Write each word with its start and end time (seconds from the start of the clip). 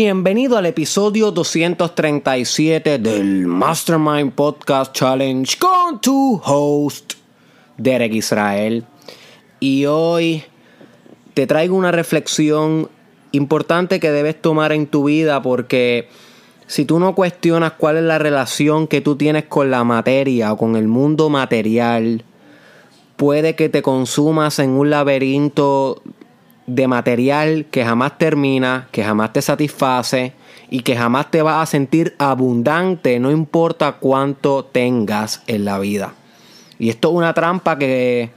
Bienvenido 0.00 0.56
al 0.56 0.66
episodio 0.66 1.32
237 1.32 3.00
del 3.00 3.48
Mastermind 3.48 4.32
Podcast 4.32 4.94
Challenge 4.94 5.58
con 5.58 6.00
tu 6.00 6.40
host, 6.44 7.14
Derek 7.76 8.14
Israel. 8.14 8.84
Y 9.58 9.86
hoy 9.86 10.44
te 11.34 11.48
traigo 11.48 11.74
una 11.74 11.90
reflexión 11.90 12.88
importante 13.32 13.98
que 13.98 14.12
debes 14.12 14.40
tomar 14.40 14.70
en 14.70 14.86
tu 14.86 15.02
vida 15.02 15.42
porque 15.42 16.08
si 16.68 16.84
tú 16.84 17.00
no 17.00 17.16
cuestionas 17.16 17.72
cuál 17.72 17.96
es 17.96 18.04
la 18.04 18.20
relación 18.20 18.86
que 18.86 19.00
tú 19.00 19.16
tienes 19.16 19.46
con 19.46 19.72
la 19.72 19.82
materia 19.82 20.52
o 20.52 20.56
con 20.56 20.76
el 20.76 20.86
mundo 20.86 21.28
material, 21.28 22.22
puede 23.16 23.56
que 23.56 23.68
te 23.68 23.82
consumas 23.82 24.60
en 24.60 24.70
un 24.70 24.90
laberinto 24.90 26.04
de 26.68 26.86
material 26.86 27.66
que 27.70 27.84
jamás 27.84 28.18
termina, 28.18 28.88
que 28.92 29.02
jamás 29.02 29.32
te 29.32 29.40
satisface 29.40 30.34
y 30.68 30.80
que 30.80 30.96
jamás 30.96 31.30
te 31.30 31.40
vas 31.40 31.62
a 31.62 31.66
sentir 31.66 32.14
abundante, 32.18 33.18
no 33.18 33.30
importa 33.30 33.92
cuánto 33.92 34.66
tengas 34.66 35.42
en 35.46 35.64
la 35.64 35.78
vida. 35.78 36.12
Y 36.78 36.90
esto 36.90 37.08
es 37.08 37.14
una 37.14 37.32
trampa 37.32 37.78
que, 37.78 38.30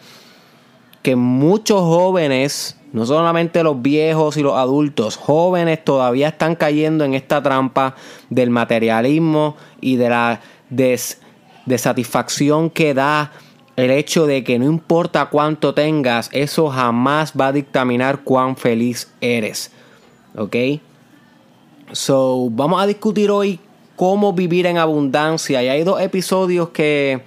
que 1.01 1.17
muchos 1.17 1.81
jóvenes, 1.81 2.77
no 2.93 3.05
solamente 3.05 3.63
los 3.63 3.81
viejos 3.81 4.37
y 4.37 4.43
los 4.43 4.55
adultos, 4.55 5.17
jóvenes 5.17 5.83
todavía 5.83 6.29
están 6.29 6.55
cayendo 6.55 7.03
en 7.03 7.13
esta 7.13 7.43
trampa 7.43 7.95
del 8.29 8.49
materialismo 8.49 9.57
y 9.81 9.97
de 9.97 10.09
la 10.09 10.39
desatisfacción 11.65 12.69
que 12.69 12.93
da 12.93 13.33
el 13.75 13.91
hecho 13.91 14.25
de 14.25 14.43
que 14.43 14.59
no 14.59 14.65
importa 14.65 15.27
cuánto 15.27 15.73
tengas, 15.73 16.29
eso 16.33 16.69
jamás 16.69 17.33
va 17.39 17.47
a 17.47 17.51
dictaminar 17.51 18.23
cuán 18.23 18.55
feliz 18.55 19.11
eres. 19.21 19.71
¿Ok? 20.35 20.55
So, 21.91 22.49
vamos 22.51 22.81
a 22.81 22.87
discutir 22.87 23.31
hoy 23.31 23.59
cómo 23.95 24.33
vivir 24.33 24.65
en 24.65 24.77
abundancia. 24.77 25.61
Y 25.63 25.69
hay 25.69 25.83
dos 25.83 26.01
episodios 26.01 26.69
que 26.69 27.21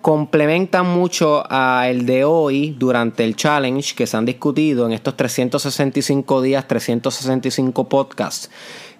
complementan 0.00 0.86
mucho 0.86 1.42
a 1.50 1.88
el 1.88 2.06
de 2.06 2.24
hoy 2.24 2.74
durante 2.78 3.24
el 3.24 3.34
challenge 3.34 3.94
que 3.94 4.06
se 4.06 4.16
han 4.16 4.24
discutido 4.24 4.86
en 4.86 4.92
estos 4.92 5.16
365 5.16 6.40
días, 6.40 6.68
365 6.68 7.88
podcasts, 7.88 8.50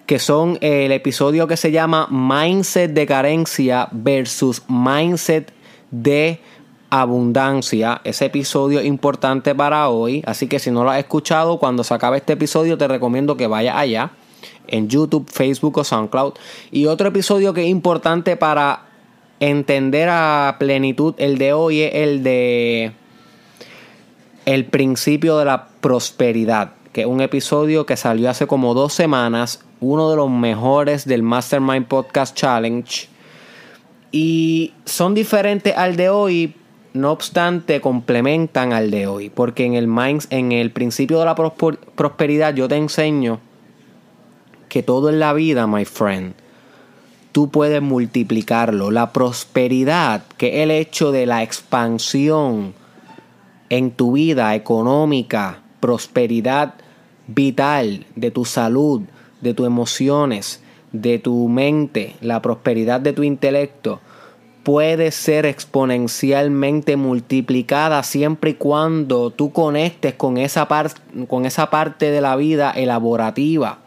que 0.05 0.19
son 0.19 0.57
el 0.61 0.91
episodio 0.91 1.47
que 1.47 1.57
se 1.57 1.71
llama 1.71 2.07
Mindset 2.11 2.91
de 2.91 3.05
carencia 3.05 3.87
versus 3.91 4.63
Mindset 4.67 5.53
de 5.91 6.41
abundancia. 6.89 8.01
Ese 8.03 8.25
episodio 8.25 8.81
importante 8.81 9.55
para 9.55 9.89
hoy. 9.89 10.23
Así 10.25 10.47
que 10.47 10.59
si 10.59 10.71
no 10.71 10.83
lo 10.83 10.91
has 10.91 10.99
escuchado, 10.99 11.59
cuando 11.59 11.83
se 11.83 11.93
acabe 11.93 12.17
este 12.17 12.33
episodio, 12.33 12.77
te 12.77 12.87
recomiendo 12.87 13.37
que 13.37 13.47
vayas 13.47 13.75
allá. 13.75 14.11
En 14.67 14.87
YouTube, 14.87 15.29
Facebook 15.29 15.77
o 15.77 15.83
SoundCloud. 15.83 16.33
Y 16.71 16.85
otro 16.85 17.09
episodio 17.09 17.53
que 17.53 17.63
es 17.63 17.69
importante 17.69 18.37
para 18.37 18.85
entender 19.39 20.09
a 20.09 20.57
plenitud 20.59 21.15
el 21.17 21.37
de 21.37 21.53
hoy 21.53 21.81
es 21.81 21.95
el 21.95 22.23
de 22.23 22.91
el 24.45 24.65
principio 24.65 25.37
de 25.37 25.45
la 25.45 25.67
prosperidad, 25.79 26.73
que 26.91 27.01
es 27.01 27.07
un 27.07 27.21
episodio 27.21 27.85
que 27.85 27.95
salió 27.95 28.29
hace 28.29 28.47
como 28.47 28.73
dos 28.73 28.93
semanas, 28.93 29.63
uno 29.79 30.09
de 30.09 30.15
los 30.15 30.29
mejores 30.29 31.05
del 31.05 31.23
Mastermind 31.23 31.87
Podcast 31.87 32.35
Challenge. 32.35 33.07
Y 34.11 34.73
son 34.85 35.13
diferentes 35.13 35.77
al 35.77 35.95
de 35.95 36.09
hoy 36.09 36.55
no 36.93 37.11
obstante, 37.11 37.81
complementan 37.81 38.73
al 38.73 38.91
de 38.91 39.07
hoy. 39.07 39.29
Porque 39.29 39.65
en 39.65 39.73
el, 39.73 39.87
en 40.29 40.51
el 40.51 40.71
principio 40.71 41.19
de 41.19 41.25
la 41.25 41.35
prosperidad 41.35 42.53
yo 42.53 42.67
te 42.67 42.75
enseño 42.75 43.39
que 44.67 44.83
todo 44.83 45.09
en 45.09 45.19
la 45.19 45.33
vida, 45.33 45.67
my 45.67 45.85
friend, 45.85 46.33
tú 47.31 47.49
puedes 47.49 47.81
multiplicarlo. 47.81 48.91
La 48.91 49.11
prosperidad, 49.11 50.23
que 50.37 50.59
es 50.59 50.63
el 50.63 50.71
hecho 50.71 51.11
de 51.11 51.25
la 51.25 51.43
expansión 51.43 52.73
en 53.69 53.91
tu 53.91 54.13
vida 54.13 54.55
económica, 54.55 55.61
prosperidad 55.79 56.75
vital, 57.27 58.05
de 58.15 58.31
tu 58.31 58.45
salud, 58.45 59.01
de 59.41 59.53
tus 59.53 59.67
emociones, 59.67 60.61
de 60.91 61.19
tu 61.19 61.47
mente, 61.47 62.15
la 62.21 62.41
prosperidad 62.41 62.99
de 62.99 63.13
tu 63.13 63.23
intelecto 63.23 64.01
puede 64.63 65.11
ser 65.11 65.45
exponencialmente 65.45 66.97
multiplicada 66.97 68.03
siempre 68.03 68.51
y 68.51 68.53
cuando 68.55 69.31
tú 69.31 69.51
conectes 69.51 70.13
con 70.15 70.37
esa, 70.37 70.67
con 71.27 71.45
esa 71.45 71.69
parte 71.69 72.11
de 72.11 72.21
la 72.21 72.35
vida 72.35 72.71
elaborativa 72.71 73.79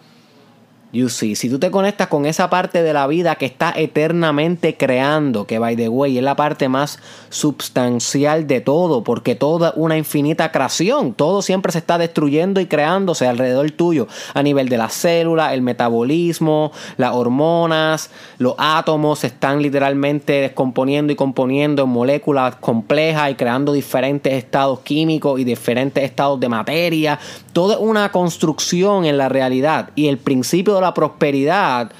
You 0.95 1.09
see, 1.09 1.37
si 1.37 1.49
tú 1.49 1.59
te 1.59 1.71
conectas 1.71 2.09
con 2.09 2.27
esa 2.27 2.51
parte 2.51 2.83
de 2.83 2.93
la 2.93 3.07
vida 3.07 3.37
que 3.37 3.47
está 3.47 3.73
eternamente 3.75 4.77
creando, 4.77 5.47
que 5.47 5.59
by 5.59 5.75
the 5.75 5.89
way 5.89 6.19
es 6.19 6.23
la 6.23 6.37
parte 6.37 6.69
más 6.69 6.99
substancial 7.31 8.47
de 8.47 8.61
todo, 8.61 9.03
porque 9.03 9.35
toda 9.35 9.73
una 9.75 9.97
infinita 9.97 10.53
creación, 10.53 11.15
todo 11.15 11.41
siempre 11.41 11.73
se 11.73 11.79
está 11.79 11.97
destruyendo 11.97 12.61
y 12.61 12.67
creándose 12.67 13.27
alrededor 13.27 13.71
tuyo, 13.71 14.07
a 14.35 14.43
nivel 14.43 14.69
de 14.69 14.77
las 14.77 14.93
células, 14.93 15.55
el 15.55 15.63
metabolismo, 15.63 16.73
las 16.99 17.15
hormonas, 17.15 18.11
los 18.37 18.55
átomos 18.59 19.21
se 19.21 19.29
están 19.29 19.63
literalmente 19.63 20.43
descomponiendo 20.43 21.11
y 21.11 21.17
componiendo 21.17 21.85
en 21.85 21.89
moléculas 21.89 22.57
complejas 22.57 23.31
y 23.31 23.35
creando 23.35 23.73
diferentes 23.73 24.35
estados 24.35 24.81
químicos 24.81 25.41
y 25.41 25.45
diferentes 25.45 26.05
estados 26.05 26.39
de 26.39 26.51
materia. 26.51 27.19
Todo 27.53 27.73
es 27.73 27.79
una 27.81 28.11
construcción 28.13 29.05
en 29.05 29.19
la 29.19 29.29
realidad 29.29 29.91
y 29.95 30.09
el 30.09 30.19
principio 30.19 30.75
de 30.75 30.81
la 30.81 30.95
prosperidad 30.95 31.93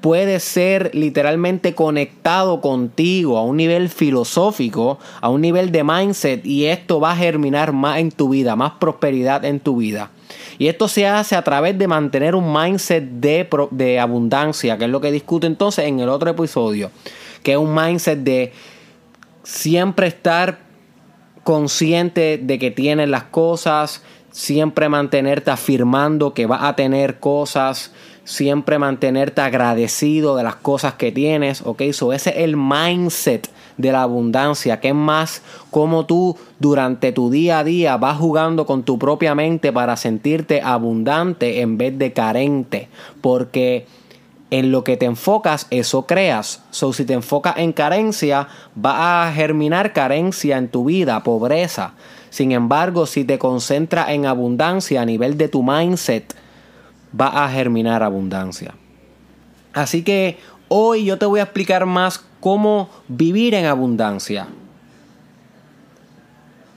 puede 0.00 0.38
ser 0.40 0.94
literalmente 0.94 1.74
conectado 1.74 2.60
contigo 2.60 3.36
a 3.36 3.42
un 3.42 3.56
nivel 3.56 3.88
filosófico, 3.88 4.98
a 5.20 5.28
un 5.28 5.40
nivel 5.40 5.72
de 5.72 5.84
mindset 5.84 6.44
y 6.46 6.66
esto 6.66 7.00
va 7.00 7.12
a 7.12 7.16
germinar 7.16 7.72
más 7.72 7.98
en 7.98 8.10
tu 8.10 8.28
vida, 8.28 8.54
más 8.56 8.72
prosperidad 8.72 9.44
en 9.44 9.60
tu 9.60 9.76
vida. 9.76 10.10
Y 10.58 10.68
esto 10.68 10.88
se 10.88 11.06
hace 11.06 11.36
a 11.36 11.42
través 11.42 11.78
de 11.78 11.88
mantener 11.88 12.34
un 12.34 12.52
mindset 12.52 13.04
de, 13.04 13.48
de 13.70 14.00
abundancia, 14.00 14.76
que 14.76 14.84
es 14.84 14.90
lo 14.90 15.00
que 15.00 15.12
discuto 15.12 15.46
entonces 15.46 15.86
en 15.86 16.00
el 16.00 16.08
otro 16.08 16.30
episodio, 16.30 16.90
que 17.42 17.52
es 17.52 17.58
un 17.58 17.74
mindset 17.74 18.18
de 18.18 18.52
siempre 19.42 20.08
estar 20.08 20.58
consciente 21.44 22.38
de 22.38 22.58
que 22.58 22.70
tienes 22.70 23.08
las 23.08 23.24
cosas, 23.24 24.02
siempre 24.30 24.88
mantenerte 24.88 25.50
afirmando 25.50 26.34
que 26.34 26.46
vas 26.46 26.62
a 26.62 26.76
tener 26.76 27.18
cosas, 27.18 27.92
siempre 28.24 28.78
mantenerte 28.78 29.40
agradecido 29.40 30.36
de 30.36 30.42
las 30.42 30.56
cosas 30.56 30.94
que 30.94 31.12
tienes, 31.12 31.62
ok, 31.64 31.82
so 31.92 32.12
ese 32.12 32.30
es 32.30 32.36
el 32.44 32.56
mindset 32.56 33.48
de 33.78 33.92
la 33.92 34.02
abundancia, 34.02 34.80
que 34.80 34.88
es 34.88 34.94
más 34.94 35.42
como 35.70 36.04
tú 36.04 36.36
durante 36.58 37.12
tu 37.12 37.30
día 37.30 37.60
a 37.60 37.64
día 37.64 37.96
vas 37.96 38.18
jugando 38.18 38.66
con 38.66 38.82
tu 38.82 38.98
propia 38.98 39.34
mente 39.34 39.72
para 39.72 39.96
sentirte 39.96 40.60
abundante 40.60 41.60
en 41.60 41.78
vez 41.78 41.96
de 41.96 42.12
carente, 42.12 42.88
porque 43.22 43.86
en 44.50 44.72
lo 44.72 44.84
que 44.84 44.96
te 44.96 45.06
enfocas, 45.06 45.66
eso 45.70 46.06
creas. 46.06 46.62
So, 46.70 46.92
si 46.92 47.04
te 47.04 47.12
enfocas 47.12 47.58
en 47.58 47.72
carencia, 47.72 48.48
va 48.84 49.26
a 49.26 49.32
germinar 49.32 49.92
carencia 49.92 50.56
en 50.56 50.68
tu 50.68 50.86
vida, 50.86 51.22
pobreza. 51.22 51.92
Sin 52.30 52.52
embargo, 52.52 53.06
si 53.06 53.24
te 53.24 53.38
concentras 53.38 54.10
en 54.10 54.26
abundancia 54.26 55.02
a 55.02 55.04
nivel 55.04 55.36
de 55.38 55.48
tu 55.48 55.62
mindset, 55.62 56.34
va 57.18 57.44
a 57.44 57.50
germinar 57.50 58.02
abundancia. 58.02 58.74
Así 59.72 60.02
que 60.02 60.38
hoy 60.68 61.04
yo 61.04 61.18
te 61.18 61.26
voy 61.26 61.40
a 61.40 61.44
explicar 61.44 61.86
más 61.86 62.24
cómo 62.40 62.88
vivir 63.08 63.54
en 63.54 63.66
abundancia. 63.66 64.48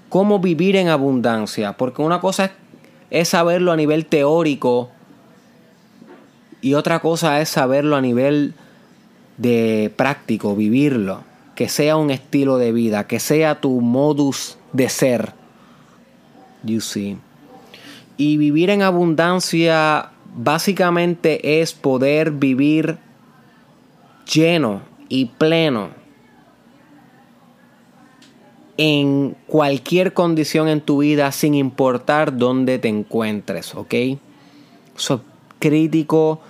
Cómo 0.10 0.40
vivir 0.40 0.76
en 0.76 0.90
abundancia. 0.90 1.74
Porque 1.78 2.02
una 2.02 2.20
cosa 2.20 2.52
es 3.10 3.30
saberlo 3.30 3.72
a 3.72 3.76
nivel 3.76 4.06
teórico 4.06 4.90
y 6.62 6.76
otra 6.76 7.00
cosa 7.00 7.42
es 7.42 7.50
saberlo 7.50 7.96
a 7.96 8.02
nivel 8.02 8.54
de 9.38 9.92
práctico, 9.96 10.56
vivirlo. 10.56 11.24
Que 11.56 11.70
sea 11.70 11.98
un 11.98 12.12
estilo 12.12 12.58
de 12.58 12.72
vida, 12.72 13.08
que 13.08 13.20
sea 13.20 13.60
tu 13.60 13.82
modus 13.82 14.58
de 14.74 14.90
ser. 14.90 15.34
You 16.64 16.82
see. 16.82 17.18
Y 18.18 18.38
vivir 18.38 18.70
en 18.70 18.82
abundancia 18.82 20.12
básicamente 20.36 21.62
es 21.62 21.74
poder 21.74 22.32
vivir 22.32 22.98
lleno 24.32 24.82
y 25.10 25.26
pleno 25.26 25.90
en 28.78 29.36
cualquier 29.48 30.14
condición 30.14 30.68
en 30.68 30.82
tu 30.82 31.00
vida 31.00 31.32
sin 31.32 31.54
importar 31.54 32.38
dónde 32.38 32.80
te 32.80 32.88
encuentres, 32.88 33.76
¿ok? 33.76 33.94
Eso 34.98 35.16
es 35.16 35.22
crítico 35.60 36.42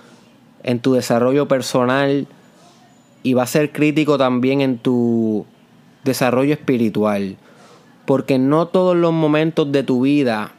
en 0.62 0.80
tu 0.80 0.94
desarrollo 0.94 1.48
personal 1.48 2.26
y 3.22 3.34
va 3.34 3.42
a 3.42 3.46
ser 3.46 3.72
crítico 3.72 4.16
también 4.16 4.60
en 4.60 4.78
tu 4.78 5.44
desarrollo 6.04 6.54
espiritual. 6.54 7.36
Porque 8.06 8.38
no 8.38 8.66
todos 8.66 8.96
los 8.96 9.12
momentos 9.12 9.70
de 9.70 9.82
tu 9.82 10.02
vida 10.02 10.52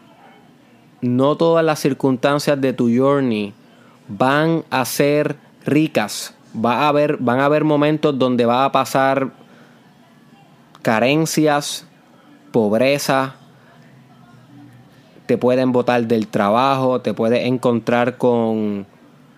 no 1.04 1.36
todas 1.36 1.66
las 1.66 1.80
circunstancias 1.80 2.60
de 2.60 2.72
tu 2.74 2.90
journey 2.90 3.54
van 4.08 4.64
a 4.70 4.86
ser 4.86 5.36
ricas. 5.66 6.34
Va 6.56 6.84
a 6.84 6.88
haber, 6.88 7.18
van 7.18 7.40
a 7.40 7.46
haber 7.46 7.66
momentos 7.66 8.18
donde 8.18 8.46
va 8.46 8.64
a 8.64 8.72
pasar 8.72 9.32
carencias, 10.82 11.86
pobreza, 12.52 13.36
te 15.26 15.38
pueden 15.38 15.72
botar 15.72 16.06
del 16.08 16.28
trabajo, 16.28 17.02
te 17.02 17.14
puedes 17.14 17.46
encontrar 17.46 18.18
con 18.18 18.86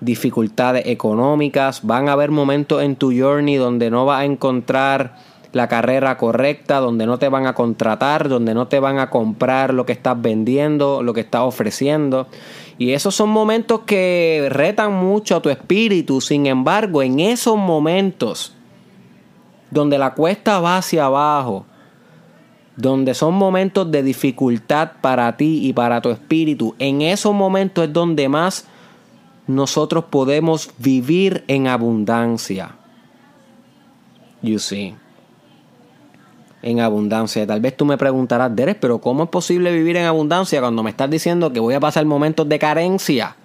dificultades 0.01 0.85
económicas, 0.87 1.81
van 1.83 2.09
a 2.09 2.13
haber 2.13 2.29
momentos 2.29 2.83
en 2.83 2.95
tu 2.95 3.11
journey 3.11 3.55
donde 3.55 3.89
no 3.89 4.05
vas 4.05 4.21
a 4.21 4.25
encontrar 4.25 5.17
la 5.55 5.69
carrera 5.69 6.17
correcta, 6.17 6.81
donde 6.81 7.05
no 7.05 7.17
te 7.17 7.29
van 7.29 7.47
a 7.47 7.53
contratar, 7.53 8.27
donde 8.27 8.53
no 8.53 8.67
te 8.67 8.81
van 8.81 8.99
a 8.99 9.09
comprar 9.09 9.73
lo 9.73 9.85
que 9.85 9.93
estás 9.93 10.21
vendiendo, 10.21 11.01
lo 11.01 11.13
que 11.13 11.21
estás 11.21 11.43
ofreciendo. 11.43 12.27
Y 12.77 12.91
esos 12.91 13.15
son 13.15 13.29
momentos 13.29 13.83
que 13.85 14.49
retan 14.51 14.91
mucho 14.91 15.37
a 15.37 15.41
tu 15.41 15.49
espíritu. 15.49 16.19
Sin 16.19 16.45
embargo, 16.45 17.01
en 17.01 17.21
esos 17.21 17.55
momentos 17.55 18.53
donde 19.71 19.97
la 19.97 20.13
cuesta 20.13 20.59
va 20.59 20.79
hacia 20.79 21.05
abajo, 21.05 21.65
donde 22.75 23.13
son 23.13 23.35
momentos 23.35 23.89
de 23.89 24.03
dificultad 24.03 24.91
para 24.99 25.37
ti 25.37 25.61
y 25.65 25.71
para 25.71 26.01
tu 26.01 26.09
espíritu, 26.09 26.75
en 26.79 27.01
esos 27.01 27.33
momentos 27.33 27.85
es 27.85 27.93
donde 27.93 28.27
más 28.27 28.67
nosotros 29.47 30.03
podemos 30.09 30.69
vivir 30.79 31.45
en 31.47 31.67
abundancia. 31.69 32.75
You 34.41 34.59
see 34.59 34.97
en 36.65 36.79
abundancia. 36.79 37.45
Tal 37.45 37.61
vez 37.61 37.77
tú 37.77 37.85
me 37.85 37.95
preguntarás, 37.95 38.53
Derek, 38.53 38.79
pero 38.81 38.99
¿cómo 38.99 39.23
es 39.23 39.29
posible 39.29 39.71
vivir 39.71 39.97
en 39.97 40.05
abundancia 40.05 40.59
cuando 40.59 40.81
me 40.81 40.89
estás 40.89 41.09
diciendo 41.11 41.53
que 41.53 41.59
voy 41.59 41.75
a 41.75 41.79
pasar 41.79 42.03
momentos 42.05 42.49
de 42.49 42.57
carencia? 42.57 43.35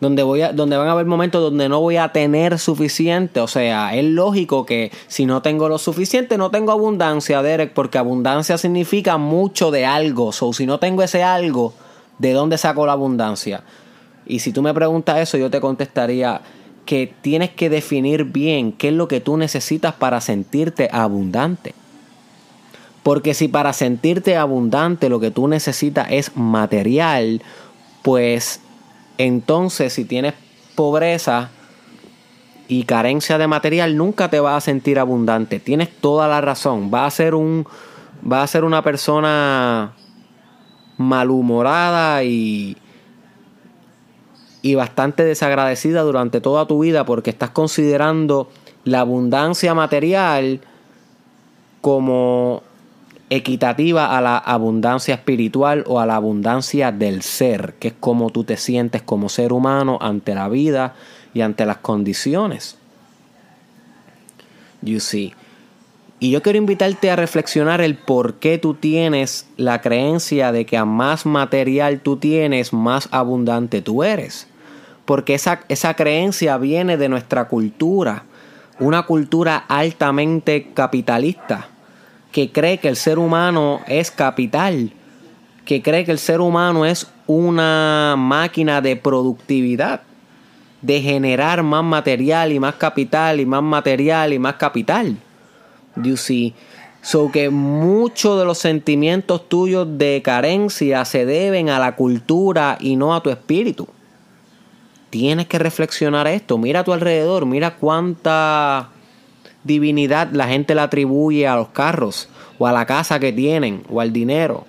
Donde, 0.00 0.22
voy 0.22 0.42
a, 0.42 0.52
donde 0.52 0.76
van 0.76 0.86
a 0.86 0.92
haber 0.92 1.06
momentos 1.06 1.42
donde 1.42 1.68
no 1.68 1.80
voy 1.80 1.96
a 1.96 2.12
tener 2.12 2.60
suficiente. 2.60 3.40
O 3.40 3.48
sea, 3.48 3.96
es 3.96 4.04
lógico 4.04 4.64
que 4.64 4.92
si 5.08 5.26
no 5.26 5.42
tengo 5.42 5.68
lo 5.68 5.78
suficiente, 5.78 6.38
no 6.38 6.52
tengo 6.52 6.70
abundancia, 6.70 7.42
Derek, 7.42 7.72
porque 7.74 7.98
abundancia 7.98 8.56
significa 8.56 9.18
mucho 9.18 9.72
de 9.72 9.84
algo. 9.84 10.28
O 10.28 10.52
si 10.52 10.64
no 10.64 10.78
tengo 10.78 11.02
ese 11.02 11.24
algo, 11.24 11.74
¿de 12.18 12.34
dónde 12.34 12.56
saco 12.56 12.86
la 12.86 12.92
abundancia? 12.92 13.64
Y 14.24 14.38
si 14.38 14.52
tú 14.52 14.62
me 14.62 14.72
preguntas 14.72 15.18
eso, 15.18 15.36
yo 15.36 15.50
te 15.50 15.60
contestaría, 15.60 16.40
que 16.88 17.12
tienes 17.20 17.50
que 17.50 17.68
definir 17.68 18.24
bien 18.24 18.72
qué 18.72 18.88
es 18.88 18.94
lo 18.94 19.08
que 19.08 19.20
tú 19.20 19.36
necesitas 19.36 19.92
para 19.92 20.22
sentirte 20.22 20.88
abundante. 20.90 21.74
Porque 23.02 23.34
si 23.34 23.46
para 23.46 23.74
sentirte 23.74 24.38
abundante 24.38 25.10
lo 25.10 25.20
que 25.20 25.30
tú 25.30 25.48
necesitas 25.48 26.06
es 26.10 26.34
material, 26.34 27.42
pues 28.00 28.62
entonces 29.18 29.92
si 29.92 30.06
tienes 30.06 30.32
pobreza 30.76 31.50
y 32.68 32.84
carencia 32.84 33.36
de 33.36 33.48
material, 33.48 33.94
nunca 33.94 34.30
te 34.30 34.40
vas 34.40 34.56
a 34.56 34.64
sentir 34.64 34.98
abundante. 34.98 35.60
Tienes 35.60 35.90
toda 35.90 36.26
la 36.26 36.40
razón. 36.40 36.90
Va 36.92 37.04
a 37.04 37.10
ser 37.10 37.34
un 37.34 37.66
va 38.24 38.42
a 38.42 38.46
ser 38.46 38.64
una 38.64 38.82
persona 38.82 39.92
malhumorada 40.96 42.24
y 42.24 42.78
y 44.68 44.74
bastante 44.74 45.24
desagradecida 45.24 46.02
durante 46.02 46.42
toda 46.42 46.66
tu 46.66 46.80
vida 46.80 47.06
porque 47.06 47.30
estás 47.30 47.48
considerando 47.48 48.50
la 48.84 49.00
abundancia 49.00 49.72
material 49.72 50.60
como 51.80 52.62
equitativa 53.30 54.14
a 54.14 54.20
la 54.20 54.36
abundancia 54.36 55.14
espiritual 55.14 55.84
o 55.86 56.00
a 56.00 56.04
la 56.04 56.16
abundancia 56.16 56.92
del 56.92 57.22
ser, 57.22 57.76
que 57.78 57.88
es 57.88 57.94
como 57.98 58.28
tú 58.28 58.44
te 58.44 58.58
sientes 58.58 59.00
como 59.00 59.30
ser 59.30 59.54
humano 59.54 59.96
ante 60.02 60.34
la 60.34 60.50
vida 60.50 60.94
y 61.32 61.40
ante 61.40 61.64
las 61.64 61.78
condiciones. 61.78 62.76
You 64.82 65.00
see. 65.00 65.32
Y 66.20 66.30
yo 66.30 66.42
quiero 66.42 66.58
invitarte 66.58 67.10
a 67.10 67.16
reflexionar 67.16 67.80
el 67.80 67.94
por 67.94 68.34
qué 68.34 68.58
tú 68.58 68.74
tienes 68.74 69.48
la 69.56 69.80
creencia 69.80 70.52
de 70.52 70.66
que 70.66 70.76
a 70.76 70.84
más 70.84 71.24
material 71.24 72.00
tú 72.00 72.18
tienes, 72.18 72.74
más 72.74 73.08
abundante 73.12 73.80
tú 73.80 74.04
eres. 74.04 74.47
Porque 75.08 75.32
esa, 75.32 75.60
esa 75.70 75.94
creencia 75.94 76.58
viene 76.58 76.98
de 76.98 77.08
nuestra 77.08 77.48
cultura, 77.48 78.24
una 78.78 79.04
cultura 79.04 79.56
altamente 79.56 80.68
capitalista, 80.74 81.68
que 82.30 82.52
cree 82.52 82.76
que 82.76 82.88
el 82.88 82.96
ser 82.96 83.18
humano 83.18 83.80
es 83.86 84.10
capital, 84.10 84.92
que 85.64 85.80
cree 85.80 86.04
que 86.04 86.12
el 86.12 86.18
ser 86.18 86.42
humano 86.42 86.84
es 86.84 87.10
una 87.26 88.16
máquina 88.18 88.82
de 88.82 88.96
productividad, 88.96 90.02
de 90.82 91.00
generar 91.00 91.62
más 91.62 91.84
material 91.84 92.52
y 92.52 92.60
más 92.60 92.74
capital 92.74 93.40
y 93.40 93.46
más 93.46 93.62
material 93.62 94.34
y 94.34 94.38
más 94.38 94.56
capital. 94.56 95.16
You 95.96 96.18
see. 96.18 96.52
So 97.00 97.32
que 97.32 97.48
muchos 97.48 98.38
de 98.38 98.44
los 98.44 98.58
sentimientos 98.58 99.48
tuyos 99.48 99.88
de 99.96 100.20
carencia 100.22 101.06
se 101.06 101.24
deben 101.24 101.70
a 101.70 101.78
la 101.78 101.96
cultura 101.96 102.76
y 102.78 102.96
no 102.96 103.14
a 103.14 103.22
tu 103.22 103.30
espíritu. 103.30 103.88
Tienes 105.10 105.46
que 105.46 105.58
reflexionar 105.58 106.26
esto. 106.26 106.58
Mira 106.58 106.80
a 106.80 106.84
tu 106.84 106.92
alrededor, 106.92 107.46
mira 107.46 107.76
cuánta 107.76 108.90
divinidad 109.64 110.28
la 110.32 110.48
gente 110.48 110.74
le 110.74 110.82
atribuye 110.82 111.46
a 111.46 111.56
los 111.56 111.68
carros, 111.68 112.28
o 112.58 112.66
a 112.66 112.72
la 112.72 112.86
casa 112.86 113.18
que 113.18 113.32
tienen, 113.32 113.84
o 113.88 114.00
al 114.00 114.12
dinero. 114.12 114.66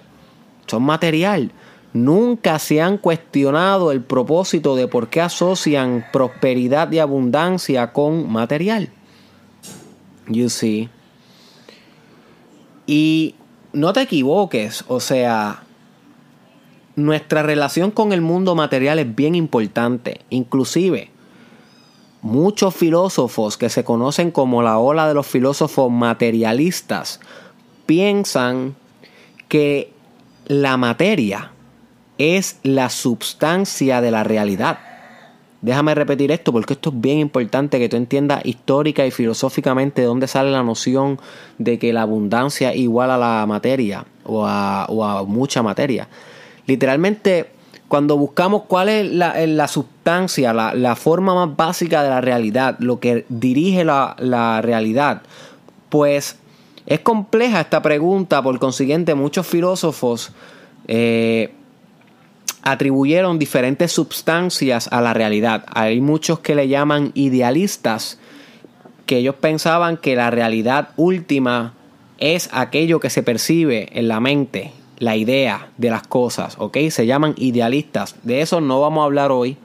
Son 0.67 0.83
material. 0.83 1.51
Nunca 1.91 2.59
se 2.59 2.81
han 2.81 2.97
cuestionado 2.97 3.91
el 3.91 4.01
propósito 4.01 4.75
de 4.75 4.87
por 4.87 5.09
qué 5.09 5.21
asocian 5.21 6.05
prosperidad 6.13 6.91
y 6.91 6.99
abundancia 6.99 7.91
con 7.91 8.31
material. 8.31 8.89
You 10.27 10.49
see. 10.49 10.89
Y 12.85 13.35
no 13.73 13.91
te 13.93 14.01
equivoques, 14.01 14.83
o 14.87 14.99
sea, 14.99 15.63
nuestra 16.99 17.43
relación 17.43 17.91
con 17.91 18.13
el 18.13 18.21
mundo 18.21 18.55
material 18.55 18.99
es 18.99 19.15
bien 19.15 19.35
importante. 19.35 20.21
Inclusive, 20.29 21.09
muchos 22.21 22.75
filósofos 22.75 23.57
que 23.57 23.69
se 23.69 23.83
conocen 23.83 24.31
como 24.31 24.61
la 24.61 24.77
ola 24.77 25.07
de 25.07 25.13
los 25.13 25.27
filósofos 25.27 25.91
materialistas 25.91 27.19
piensan 27.85 28.75
que 29.47 29.91
la 30.45 30.77
materia 30.77 31.51
es 32.17 32.59
la 32.63 32.89
substancia 32.89 34.01
de 34.01 34.11
la 34.11 34.23
realidad. 34.23 34.79
Déjame 35.61 35.93
repetir 35.93 36.31
esto 36.31 36.53
porque 36.53 36.73
esto 36.73 36.89
es 36.89 37.01
bien 37.01 37.19
importante 37.19 37.79
que 37.79 37.89
tú 37.89 37.97
entiendas 37.97 38.45
histórica 38.45 39.05
y 39.05 39.11
filosóficamente 39.11 40.01
de 40.01 40.07
dónde 40.07 40.27
sale 40.27 40.51
la 40.51 40.63
noción 40.63 41.19
de 41.57 41.77
que 41.77 41.91
la 41.91 42.03
abundancia 42.03 42.71
es 42.71 42.77
igual 42.77 43.11
a 43.11 43.17
la 43.17 43.45
materia 43.45 44.05
o 44.23 44.45
a, 44.45 45.23
mucha 45.27 45.61
materia. 45.61 46.07
Literalmente, 46.69 47.47
cuando 47.87 48.15
buscamos 48.15 48.65
cuál 48.67 48.89
es 48.89 49.11
la, 49.11 49.33
la 49.47 49.67
sustancia, 49.67 50.53
la, 50.53 50.95
forma 50.95 51.33
más 51.33 51.57
básica 51.57 52.03
de 52.03 52.09
la 52.09 52.21
realidad, 52.21 52.75
lo 52.77 52.99
que 52.99 53.25
dirige 53.27 53.83
la, 53.83 54.61
realidad, 54.61 55.23
pues 55.89 56.35
es 56.85 56.99
compleja 56.99 57.61
esta 57.61 57.81
pregunta, 57.81 58.43
por 58.43 58.59
consiguiente 58.59 59.15
muchos 59.15 59.47
filósofos 59.47 60.31
eh, 60.87 61.51
atribuyeron 62.61 63.39
diferentes 63.39 63.91
sustancias 63.91 64.89
a 64.91 65.01
la 65.01 65.15
realidad. 65.15 65.65
Hay 65.73 66.01
muchos 66.01 66.37
que 66.37 66.53
le 66.53 66.67
llaman 66.67 67.11
idealistas, 67.15 68.19
que 69.07 69.17
ellos 69.17 69.33
pensaban 69.41 69.97
que 69.97 70.15
la 70.15 70.29
realidad 70.29 70.89
última 70.97 71.73
es 72.19 72.47
aquello 72.53 72.99
que 72.99 73.09
se 73.09 73.23
percibe 73.23 73.89
en 73.93 74.07
la 74.07 74.19
mente, 74.19 74.73
la 74.99 75.15
idea 75.15 75.69
de 75.77 75.89
las 75.89 76.05
cosas, 76.05 76.55
¿ok? 76.59 76.77
Se 76.89 77.05
llaman 77.05 77.33
idealistas. 77.37 78.15
De 78.23 78.41
eso 78.41 78.61
no 78.61 78.81
vamos 78.81 79.01
a 79.01 79.05
hablar 79.05 79.31
hoy, 79.31 79.57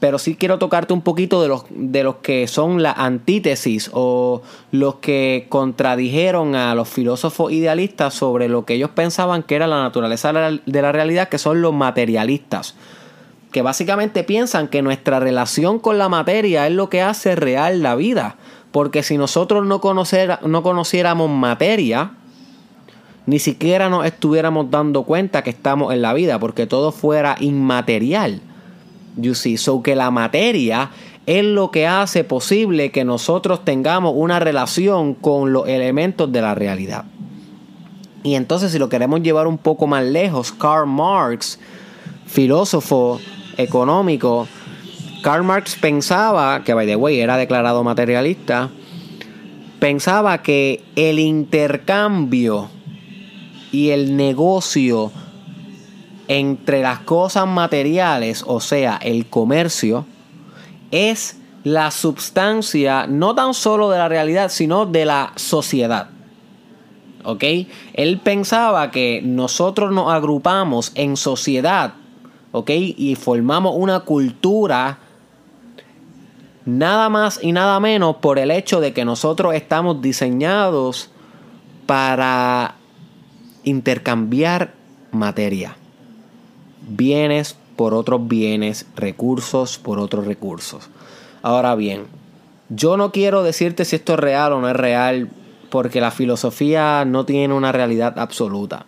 pero 0.00 0.18
sí 0.18 0.34
quiero 0.34 0.58
tocarte 0.58 0.92
un 0.92 1.02
poquito 1.02 1.40
de 1.40 1.48
los, 1.48 1.64
de 1.70 2.02
los 2.02 2.16
que 2.16 2.46
son 2.46 2.82
la 2.82 2.92
antítesis 2.92 3.90
o 3.92 4.42
los 4.70 4.96
que 4.96 5.46
contradijeron 5.48 6.54
a 6.56 6.74
los 6.74 6.88
filósofos 6.88 7.52
idealistas 7.52 8.14
sobre 8.14 8.48
lo 8.48 8.64
que 8.64 8.74
ellos 8.74 8.90
pensaban 8.90 9.42
que 9.42 9.54
era 9.54 9.66
la 9.66 9.82
naturaleza 9.82 10.32
de 10.32 10.82
la 10.82 10.92
realidad, 10.92 11.28
que 11.28 11.38
son 11.38 11.62
los 11.62 11.72
materialistas. 11.72 12.74
Que 13.50 13.62
básicamente 13.62 14.24
piensan 14.24 14.68
que 14.68 14.82
nuestra 14.82 15.20
relación 15.20 15.78
con 15.78 15.96
la 15.96 16.08
materia 16.08 16.66
es 16.66 16.72
lo 16.72 16.90
que 16.90 17.00
hace 17.00 17.36
real 17.36 17.82
la 17.82 17.94
vida. 17.94 18.36
Porque 18.72 19.04
si 19.04 19.16
nosotros 19.16 19.64
no, 19.64 19.80
no 20.42 20.62
conociéramos 20.62 21.30
materia, 21.30 22.10
ni 23.26 23.38
siquiera 23.38 23.88
nos 23.88 24.04
estuviéramos 24.04 24.70
dando 24.70 25.04
cuenta 25.04 25.42
que 25.42 25.50
estamos 25.50 25.92
en 25.92 26.02
la 26.02 26.12
vida, 26.12 26.38
porque 26.38 26.66
todo 26.66 26.92
fuera 26.92 27.36
inmaterial. 27.40 28.40
You 29.16 29.34
see, 29.34 29.56
so 29.56 29.82
que 29.82 29.94
la 29.94 30.10
materia 30.10 30.90
es 31.26 31.44
lo 31.44 31.70
que 31.70 31.86
hace 31.86 32.24
posible 32.24 32.90
que 32.90 33.04
nosotros 33.04 33.64
tengamos 33.64 34.12
una 34.14 34.40
relación 34.40 35.14
con 35.14 35.52
los 35.52 35.68
elementos 35.68 36.30
de 36.30 36.42
la 36.42 36.54
realidad. 36.54 37.04
Y 38.22 38.34
entonces 38.34 38.72
si 38.72 38.78
lo 38.78 38.88
queremos 38.88 39.22
llevar 39.22 39.46
un 39.46 39.58
poco 39.58 39.86
más 39.86 40.04
lejos, 40.04 40.52
Karl 40.52 40.86
Marx, 40.86 41.58
filósofo 42.26 43.20
económico, 43.56 44.46
Karl 45.22 45.44
Marx 45.44 45.76
pensaba, 45.76 46.62
que 46.64 46.74
by 46.74 46.86
the 46.86 46.96
way 46.96 47.20
era 47.20 47.36
declarado 47.36 47.82
materialista, 47.84 48.70
pensaba 49.78 50.42
que 50.42 50.82
el 50.96 51.18
intercambio 51.18 52.68
y 53.74 53.90
el 53.90 54.16
negocio 54.16 55.10
entre 56.28 56.80
las 56.80 57.00
cosas 57.00 57.48
materiales, 57.48 58.44
o 58.46 58.60
sea, 58.60 59.00
el 59.02 59.26
comercio, 59.26 60.06
es 60.92 61.40
la 61.64 61.90
substancia 61.90 63.08
no 63.08 63.34
tan 63.34 63.52
solo 63.52 63.90
de 63.90 63.98
la 63.98 64.08
realidad, 64.08 64.48
sino 64.48 64.86
de 64.86 65.06
la 65.06 65.32
sociedad. 65.34 66.08
¿Ok? 67.24 67.42
Él 67.94 68.20
pensaba 68.22 68.92
que 68.92 69.20
nosotros 69.24 69.90
nos 69.90 70.12
agrupamos 70.12 70.92
en 70.94 71.16
sociedad, 71.16 71.94
¿ok? 72.52 72.70
Y 72.70 73.16
formamos 73.16 73.74
una 73.76 74.00
cultura 74.00 74.98
nada 76.64 77.08
más 77.08 77.40
y 77.42 77.50
nada 77.50 77.80
menos 77.80 78.16
por 78.16 78.38
el 78.38 78.52
hecho 78.52 78.80
de 78.80 78.92
que 78.92 79.04
nosotros 79.04 79.52
estamos 79.54 80.00
diseñados 80.00 81.10
para 81.86 82.76
intercambiar 83.64 84.72
materia. 85.10 85.76
Bienes 86.88 87.56
por 87.76 87.94
otros 87.94 88.28
bienes, 88.28 88.86
recursos 88.96 89.78
por 89.78 89.98
otros 89.98 90.26
recursos. 90.26 90.88
Ahora 91.42 91.74
bien, 91.74 92.04
yo 92.68 92.96
no 92.96 93.12
quiero 93.12 93.42
decirte 93.42 93.84
si 93.84 93.96
esto 93.96 94.14
es 94.14 94.20
real 94.20 94.52
o 94.52 94.60
no 94.60 94.68
es 94.68 94.76
real, 94.76 95.28
porque 95.70 96.00
la 96.00 96.10
filosofía 96.10 97.04
no 97.04 97.24
tiene 97.24 97.54
una 97.54 97.72
realidad 97.72 98.18
absoluta. 98.18 98.86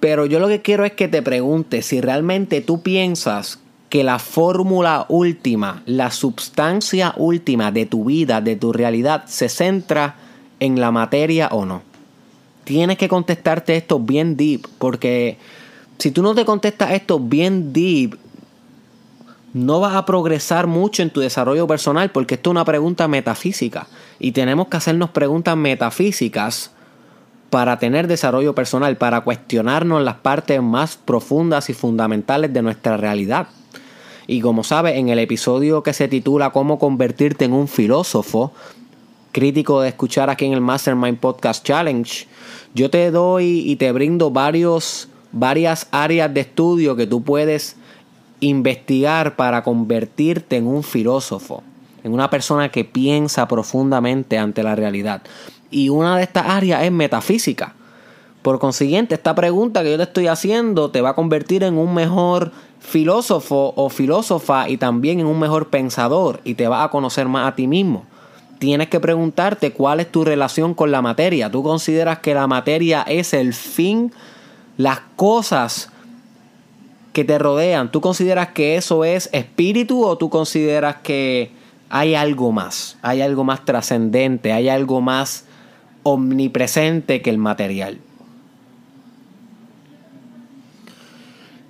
Pero 0.00 0.26
yo 0.26 0.38
lo 0.38 0.48
que 0.48 0.62
quiero 0.62 0.84
es 0.84 0.92
que 0.92 1.08
te 1.08 1.22
preguntes 1.22 1.86
si 1.86 2.00
realmente 2.00 2.60
tú 2.60 2.82
piensas 2.82 3.58
que 3.88 4.04
la 4.04 4.18
fórmula 4.18 5.06
última, 5.08 5.82
la 5.86 6.10
sustancia 6.10 7.14
última 7.16 7.72
de 7.72 7.86
tu 7.86 8.04
vida, 8.04 8.40
de 8.40 8.54
tu 8.54 8.72
realidad, 8.72 9.24
se 9.26 9.48
centra 9.48 10.16
en 10.60 10.78
la 10.78 10.90
materia 10.90 11.48
o 11.50 11.64
no. 11.64 11.87
Tienes 12.68 12.98
que 12.98 13.08
contestarte 13.08 13.78
esto 13.78 13.98
bien 13.98 14.36
deep, 14.36 14.68
porque 14.76 15.38
si 15.96 16.10
tú 16.10 16.22
no 16.22 16.34
te 16.34 16.44
contestas 16.44 16.90
esto 16.90 17.18
bien 17.18 17.72
deep, 17.72 18.18
no 19.54 19.80
vas 19.80 19.94
a 19.94 20.04
progresar 20.04 20.66
mucho 20.66 21.02
en 21.02 21.08
tu 21.08 21.20
desarrollo 21.20 21.66
personal, 21.66 22.10
porque 22.10 22.34
esto 22.34 22.50
es 22.50 22.52
una 22.52 22.66
pregunta 22.66 23.08
metafísica. 23.08 23.86
Y 24.18 24.32
tenemos 24.32 24.68
que 24.68 24.76
hacernos 24.76 25.08
preguntas 25.08 25.56
metafísicas 25.56 26.72
para 27.48 27.78
tener 27.78 28.06
desarrollo 28.06 28.54
personal, 28.54 28.98
para 28.98 29.22
cuestionarnos 29.22 30.02
las 30.02 30.16
partes 30.16 30.60
más 30.60 30.98
profundas 30.98 31.70
y 31.70 31.72
fundamentales 31.72 32.52
de 32.52 32.60
nuestra 32.60 32.98
realidad. 32.98 33.48
Y 34.26 34.42
como 34.42 34.62
sabes, 34.62 34.96
en 34.96 35.08
el 35.08 35.20
episodio 35.20 35.82
que 35.82 35.94
se 35.94 36.06
titula 36.06 36.50
Cómo 36.50 36.78
convertirte 36.78 37.46
en 37.46 37.54
un 37.54 37.66
filósofo, 37.66 38.52
crítico 39.32 39.80
de 39.80 39.88
escuchar 39.88 40.28
aquí 40.28 40.44
en 40.44 40.52
el 40.52 40.60
Mastermind 40.60 41.18
Podcast 41.18 41.64
Challenge, 41.64 42.28
yo 42.74 42.90
te 42.90 43.10
doy 43.10 43.62
y 43.66 43.76
te 43.76 43.92
brindo 43.92 44.30
varios, 44.30 45.08
varias 45.32 45.88
áreas 45.90 46.32
de 46.32 46.40
estudio 46.40 46.96
que 46.96 47.06
tú 47.06 47.22
puedes 47.22 47.76
investigar 48.40 49.36
para 49.36 49.62
convertirte 49.62 50.56
en 50.56 50.66
un 50.66 50.82
filósofo, 50.82 51.62
en 52.04 52.12
una 52.12 52.30
persona 52.30 52.70
que 52.70 52.84
piensa 52.84 53.48
profundamente 53.48 54.38
ante 54.38 54.62
la 54.62 54.74
realidad. 54.74 55.22
Y 55.70 55.88
una 55.88 56.16
de 56.16 56.22
estas 56.22 56.46
áreas 56.46 56.84
es 56.84 56.92
metafísica. 56.92 57.74
Por 58.42 58.58
consiguiente, 58.58 59.14
esta 59.14 59.34
pregunta 59.34 59.82
que 59.82 59.90
yo 59.90 59.96
te 59.96 60.04
estoy 60.04 60.28
haciendo 60.28 60.90
te 60.90 61.00
va 61.00 61.10
a 61.10 61.14
convertir 61.14 61.64
en 61.64 61.76
un 61.76 61.92
mejor 61.92 62.52
filósofo 62.78 63.74
o 63.76 63.88
filósofa 63.90 64.68
y 64.68 64.76
también 64.76 65.20
en 65.20 65.26
un 65.26 65.38
mejor 65.38 65.68
pensador 65.68 66.40
y 66.44 66.54
te 66.54 66.68
vas 66.68 66.84
a 66.84 66.90
conocer 66.90 67.28
más 67.28 67.48
a 67.48 67.56
ti 67.56 67.66
mismo. 67.66 68.06
Tienes 68.58 68.88
que 68.88 68.98
preguntarte 68.98 69.72
cuál 69.72 70.00
es 70.00 70.10
tu 70.10 70.24
relación 70.24 70.74
con 70.74 70.90
la 70.90 71.02
materia. 71.02 71.50
¿Tú 71.50 71.62
consideras 71.62 72.18
que 72.18 72.34
la 72.34 72.46
materia 72.46 73.02
es 73.02 73.32
el 73.32 73.54
fin? 73.54 74.12
Las 74.76 75.00
cosas 75.16 75.90
que 77.12 77.24
te 77.24 77.38
rodean, 77.38 77.90
¿tú 77.90 78.00
consideras 78.00 78.48
que 78.48 78.76
eso 78.76 79.04
es 79.04 79.28
espíritu 79.32 80.04
o 80.04 80.18
tú 80.18 80.30
consideras 80.30 80.96
que 81.02 81.50
hay 81.88 82.14
algo 82.14 82.52
más? 82.52 82.98
Hay 83.02 83.22
algo 83.22 83.44
más 83.44 83.64
trascendente, 83.64 84.52
hay 84.52 84.68
algo 84.68 85.00
más 85.00 85.44
omnipresente 86.02 87.22
que 87.22 87.30
el 87.30 87.38
material. 87.38 87.98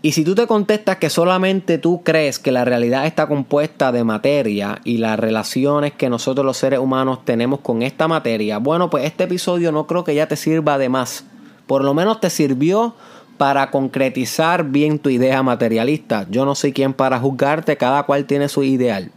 Y 0.00 0.12
si 0.12 0.23
tú 0.23 0.37
te 0.37 0.47
contestas 0.47 0.99
que 0.99 1.11
solamente 1.11 1.76
tú 1.76 2.05
crees 2.05 2.38
que 2.38 2.52
la 2.52 2.64
realidad 2.64 3.05
está 3.05 3.26
compuesta 3.26 3.90
de 3.90 4.05
materia 4.05 4.81
y 4.85 4.99
las 4.99 5.19
relaciones 5.19 5.93
que 5.93 6.09
nosotros 6.09 6.47
los 6.47 6.57
seres 6.57 6.78
humanos 6.78 7.25
tenemos 7.25 7.61
con 7.61 7.83
esta 7.83 8.07
materia, 8.07 8.59
bueno, 8.59 8.90
pues 8.90 9.05
este 9.05 9.25
episodio 9.25 9.73
no 9.73 9.88
creo 9.88 10.05
que 10.05 10.14
ya 10.14 10.28
te 10.28 10.37
sirva 10.37 10.78
de 10.78 10.88
más. 10.88 11.25
Por 11.67 11.83
lo 11.83 11.95
menos 11.95 12.21
te 12.21 12.31
sirvió 12.31 12.95
para 13.38 13.73
concretizar 13.73 14.64
bien 14.64 15.00
tu 15.00 15.11
idea 15.11 15.43
materialista. 15.43 16.26
Yo 16.31 16.45
no 16.45 16.55
soy 16.55 16.73
quien 16.73 16.93
para 16.93 17.19
juzgarte, 17.19 17.76
cada 17.76 18.05
cual 18.05 18.25
tiene 18.25 18.49
su 18.49 18.62
ideal. 18.62 19.11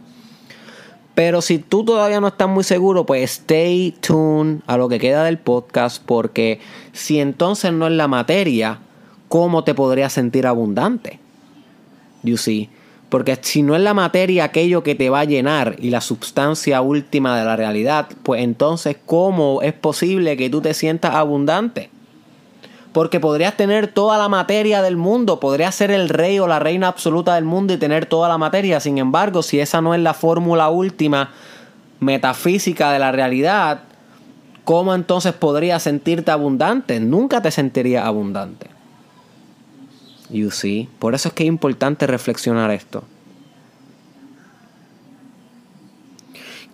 Pero 1.14 1.42
si 1.42 1.58
tú 1.58 1.84
todavía 1.84 2.20
no 2.20 2.28
estás 2.28 2.48
muy 2.48 2.64
seguro, 2.64 3.06
pues 3.06 3.30
stay 3.30 3.94
tuned 4.00 4.62
a 4.66 4.76
lo 4.76 4.88
que 4.88 4.98
queda 4.98 5.24
del 5.24 5.38
podcast, 5.38 6.02
porque 6.04 6.58
si 6.92 7.20
entonces 7.20 7.72
no 7.72 7.86
es 7.86 7.92
la 7.92 8.08
materia, 8.08 8.80
cómo 9.32 9.64
te 9.64 9.72
podrías 9.72 10.12
sentir 10.12 10.46
abundante. 10.46 11.18
You 12.22 12.36
see? 12.36 12.68
Porque 13.08 13.38
si 13.40 13.62
no 13.62 13.74
es 13.74 13.80
la 13.80 13.94
materia 13.94 14.44
aquello 14.44 14.82
que 14.82 14.94
te 14.94 15.08
va 15.08 15.20
a 15.20 15.24
llenar 15.24 15.76
y 15.78 15.88
la 15.88 16.02
sustancia 16.02 16.82
última 16.82 17.38
de 17.38 17.46
la 17.46 17.56
realidad, 17.56 18.10
pues 18.24 18.42
entonces 18.42 18.98
¿cómo 19.06 19.62
es 19.62 19.72
posible 19.72 20.36
que 20.36 20.50
tú 20.50 20.60
te 20.60 20.74
sientas 20.74 21.14
abundante? 21.14 21.88
Porque 22.92 23.20
podrías 23.20 23.56
tener 23.56 23.88
toda 23.88 24.18
la 24.18 24.28
materia 24.28 24.82
del 24.82 24.98
mundo, 24.98 25.40
podrías 25.40 25.74
ser 25.74 25.90
el 25.90 26.10
rey 26.10 26.38
o 26.38 26.46
la 26.46 26.58
reina 26.58 26.88
absoluta 26.88 27.34
del 27.36 27.46
mundo 27.46 27.72
y 27.72 27.78
tener 27.78 28.04
toda 28.04 28.28
la 28.28 28.36
materia. 28.36 28.80
Sin 28.80 28.98
embargo, 28.98 29.42
si 29.42 29.60
esa 29.60 29.80
no 29.80 29.94
es 29.94 30.02
la 30.02 30.12
fórmula 30.12 30.68
última 30.68 31.30
metafísica 32.00 32.92
de 32.92 32.98
la 32.98 33.12
realidad, 33.12 33.80
¿cómo 34.64 34.94
entonces 34.94 35.32
podrías 35.32 35.84
sentirte 35.84 36.30
abundante? 36.30 37.00
Nunca 37.00 37.40
te 37.40 37.50
sentirías 37.50 38.04
abundante. 38.04 38.71
You 40.32 40.50
see. 40.50 40.88
Por 40.98 41.14
eso 41.14 41.28
es 41.28 41.34
que 41.34 41.44
es 41.44 41.48
importante 41.48 42.06
reflexionar 42.06 42.70
esto. 42.70 43.04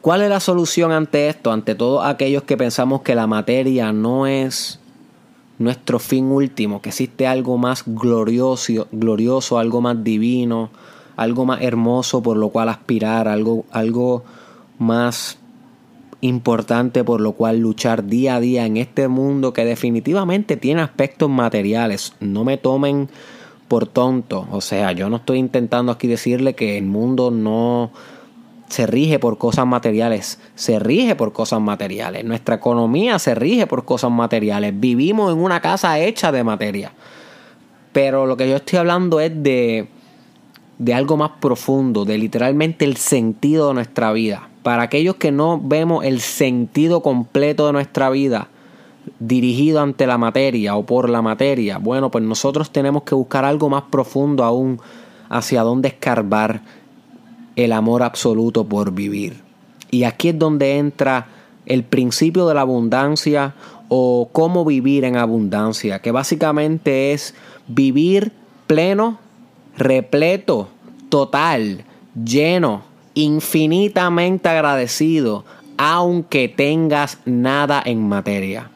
¿Cuál 0.01 0.23
es 0.23 0.31
la 0.31 0.41
solución 0.41 0.93
ante 0.93 1.29
esto? 1.29 1.51
Ante 1.51 1.75
todos 1.75 2.07
aquellos 2.07 2.45
que 2.45 2.57
pensamos 2.57 3.03
que 3.03 3.15
la 3.15 3.27
materia 3.27 3.93
no 3.93 4.27
es 4.27 4.79
nuestro 5.59 5.99
fin 5.99 6.27
último, 6.27 6.81
que 6.81 6.91
existe 6.91 7.27
algo 7.27 7.59
más 7.59 7.83
glorioso, 7.85 8.87
glorioso, 8.93 9.59
algo 9.59 9.81
más 9.81 10.05
divino, 10.05 10.71
algo 11.17 11.45
más 11.45 11.63
hermoso 11.63 12.23
por 12.23 12.37
lo 12.37 12.51
cual 12.51 12.69
aspirar, 12.69 13.27
algo, 13.27 13.65
algo 13.73 14.23
más 14.79 15.39
importante 16.21 17.03
por 17.05 17.21
lo 17.21 17.33
cual 17.33 17.59
luchar 17.59 18.07
día 18.07 18.37
a 18.37 18.41
día 18.41 18.67
en 18.67 18.77
este 18.77 19.09
mundo 19.09 19.53
que 19.53 19.65
definitivamente 19.65 20.57
tiene 20.57 20.81
aspectos 20.81 21.29
materiales. 21.29 22.15
No 22.21 22.45
me 22.45 22.57
tomen 22.57 23.09
por 23.69 23.87
tonto. 23.87 24.49
O 24.51 24.61
sea, 24.61 24.93
yo 24.93 25.09
no 25.09 25.17
estoy 25.17 25.39
intentando 25.39 25.93
aquí 25.93 26.09
decirle 26.09 26.55
que 26.55 26.79
el 26.79 26.87
mundo 26.87 27.31
no 27.31 27.91
se 28.69 28.87
rige 28.87 29.19
por 29.19 29.39
cosas 29.39 29.67
materiales, 29.67 30.41
se 30.55 30.79
rige 30.79 31.15
por 31.15 31.33
cosas 31.33 31.61
materiales. 31.61 32.25
Nuestra 32.25 32.57
economía 32.57 33.19
se 33.19 33.35
rige 33.35 33.67
por 33.67 33.85
cosas 33.85 34.11
materiales. 34.11 34.79
Vivimos 34.79 35.33
en 35.33 35.39
una 35.39 35.61
casa 35.61 35.99
hecha 35.99 36.33
de 36.33 36.45
materia. 36.45 36.93
Pero 37.93 38.27
lo 38.27 38.37
que 38.37 38.49
yo 38.49 38.57
estoy 38.57 38.79
hablando 38.79 39.21
es 39.21 39.43
de, 39.43 39.89
de 40.79 40.95
algo 40.95 41.17
más 41.17 41.33
profundo, 41.41 42.05
de 42.05 42.19
literalmente 42.19 42.85
el 42.85 42.97
sentido 42.97 43.69
de 43.69 43.75
nuestra 43.75 44.13
vida. 44.13 44.49
Para 44.63 44.83
aquellos 44.83 45.17
que 45.17 45.33
no 45.33 45.61
vemos 45.63 46.05
el 46.05 46.21
sentido 46.21 47.01
completo 47.03 47.67
de 47.67 47.73
nuestra 47.73 48.11
vida, 48.11 48.49
dirigido 49.19 49.81
ante 49.81 50.07
la 50.07 50.19
materia 50.19 50.77
o 50.77 50.87
por 50.87 51.09
la 51.09 51.23
materia, 51.23 51.79
bueno, 51.79 52.11
pues 52.11 52.25
nosotros 52.25 52.71
tenemos 52.71 53.03
que 53.03 53.15
buscar 53.15 53.45
algo 53.45 53.69
más 53.69 53.85
profundo 53.91 54.45
aún 54.45 54.81
hacia 55.29 55.63
dónde 55.63 55.89
escarbar 55.89 56.63
el 57.57 57.73
amor 57.73 58.03
absoluto 58.03 58.67
por 58.67 58.93
vivir. 58.93 59.43
Y 59.91 60.05
aquí 60.05 60.29
es 60.29 60.39
donde 60.39 60.79
entra 60.79 61.27
el 61.67 61.85
principio 61.85 62.47
de 62.47 62.55
la 62.55 62.63
abundancia 62.63 63.55
o 63.89 64.29
cómo 64.33 64.65
vivir 64.65 65.05
en 65.05 65.17
abundancia, 65.17 66.01
que 66.01 66.11
básicamente 66.11 67.13
es 67.13 67.35
vivir 67.67 68.33
pleno, 68.67 69.19
repleto, 69.77 70.69
total, 71.09 71.85
lleno, 72.15 72.83
infinitamente 73.15 74.49
agradecido, 74.49 75.45
aunque 75.77 76.49
tengas 76.49 77.19
nada 77.25 77.83
en 77.85 78.07
materia. 78.09 78.71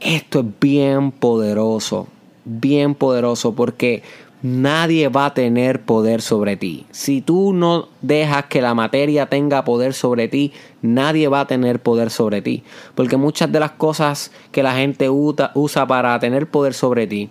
Esto 0.00 0.40
es 0.40 0.46
bien 0.60 1.12
poderoso, 1.12 2.08
bien 2.46 2.94
poderoso 2.94 3.54
porque 3.54 4.02
nadie 4.42 5.08
va 5.08 5.26
a 5.26 5.34
tener 5.34 5.82
poder 5.82 6.22
sobre 6.22 6.56
ti. 6.56 6.86
Si 6.90 7.20
tú 7.20 7.52
no 7.52 7.88
dejas 8.00 8.46
que 8.46 8.62
la 8.62 8.72
materia 8.72 9.26
tenga 9.26 9.62
poder 9.64 9.92
sobre 9.92 10.28
ti, 10.28 10.52
nadie 10.80 11.28
va 11.28 11.40
a 11.40 11.46
tener 11.46 11.82
poder 11.82 12.10
sobre 12.10 12.40
ti. 12.40 12.62
Porque 12.94 13.18
muchas 13.18 13.52
de 13.52 13.60
las 13.60 13.72
cosas 13.72 14.32
que 14.52 14.62
la 14.62 14.74
gente 14.74 15.10
usa 15.10 15.86
para 15.86 16.18
tener 16.18 16.48
poder 16.48 16.72
sobre 16.72 17.06
ti 17.06 17.28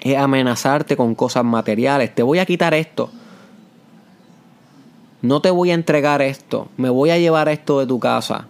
es 0.00 0.16
amenazarte 0.16 0.96
con 0.96 1.14
cosas 1.14 1.44
materiales. 1.44 2.12
Te 2.12 2.24
voy 2.24 2.40
a 2.40 2.46
quitar 2.46 2.74
esto. 2.74 3.10
No 5.22 5.40
te 5.40 5.50
voy 5.50 5.70
a 5.70 5.74
entregar 5.74 6.20
esto. 6.22 6.68
Me 6.76 6.90
voy 6.90 7.10
a 7.10 7.18
llevar 7.18 7.48
esto 7.48 7.78
de 7.78 7.86
tu 7.86 8.00
casa. 8.00 8.48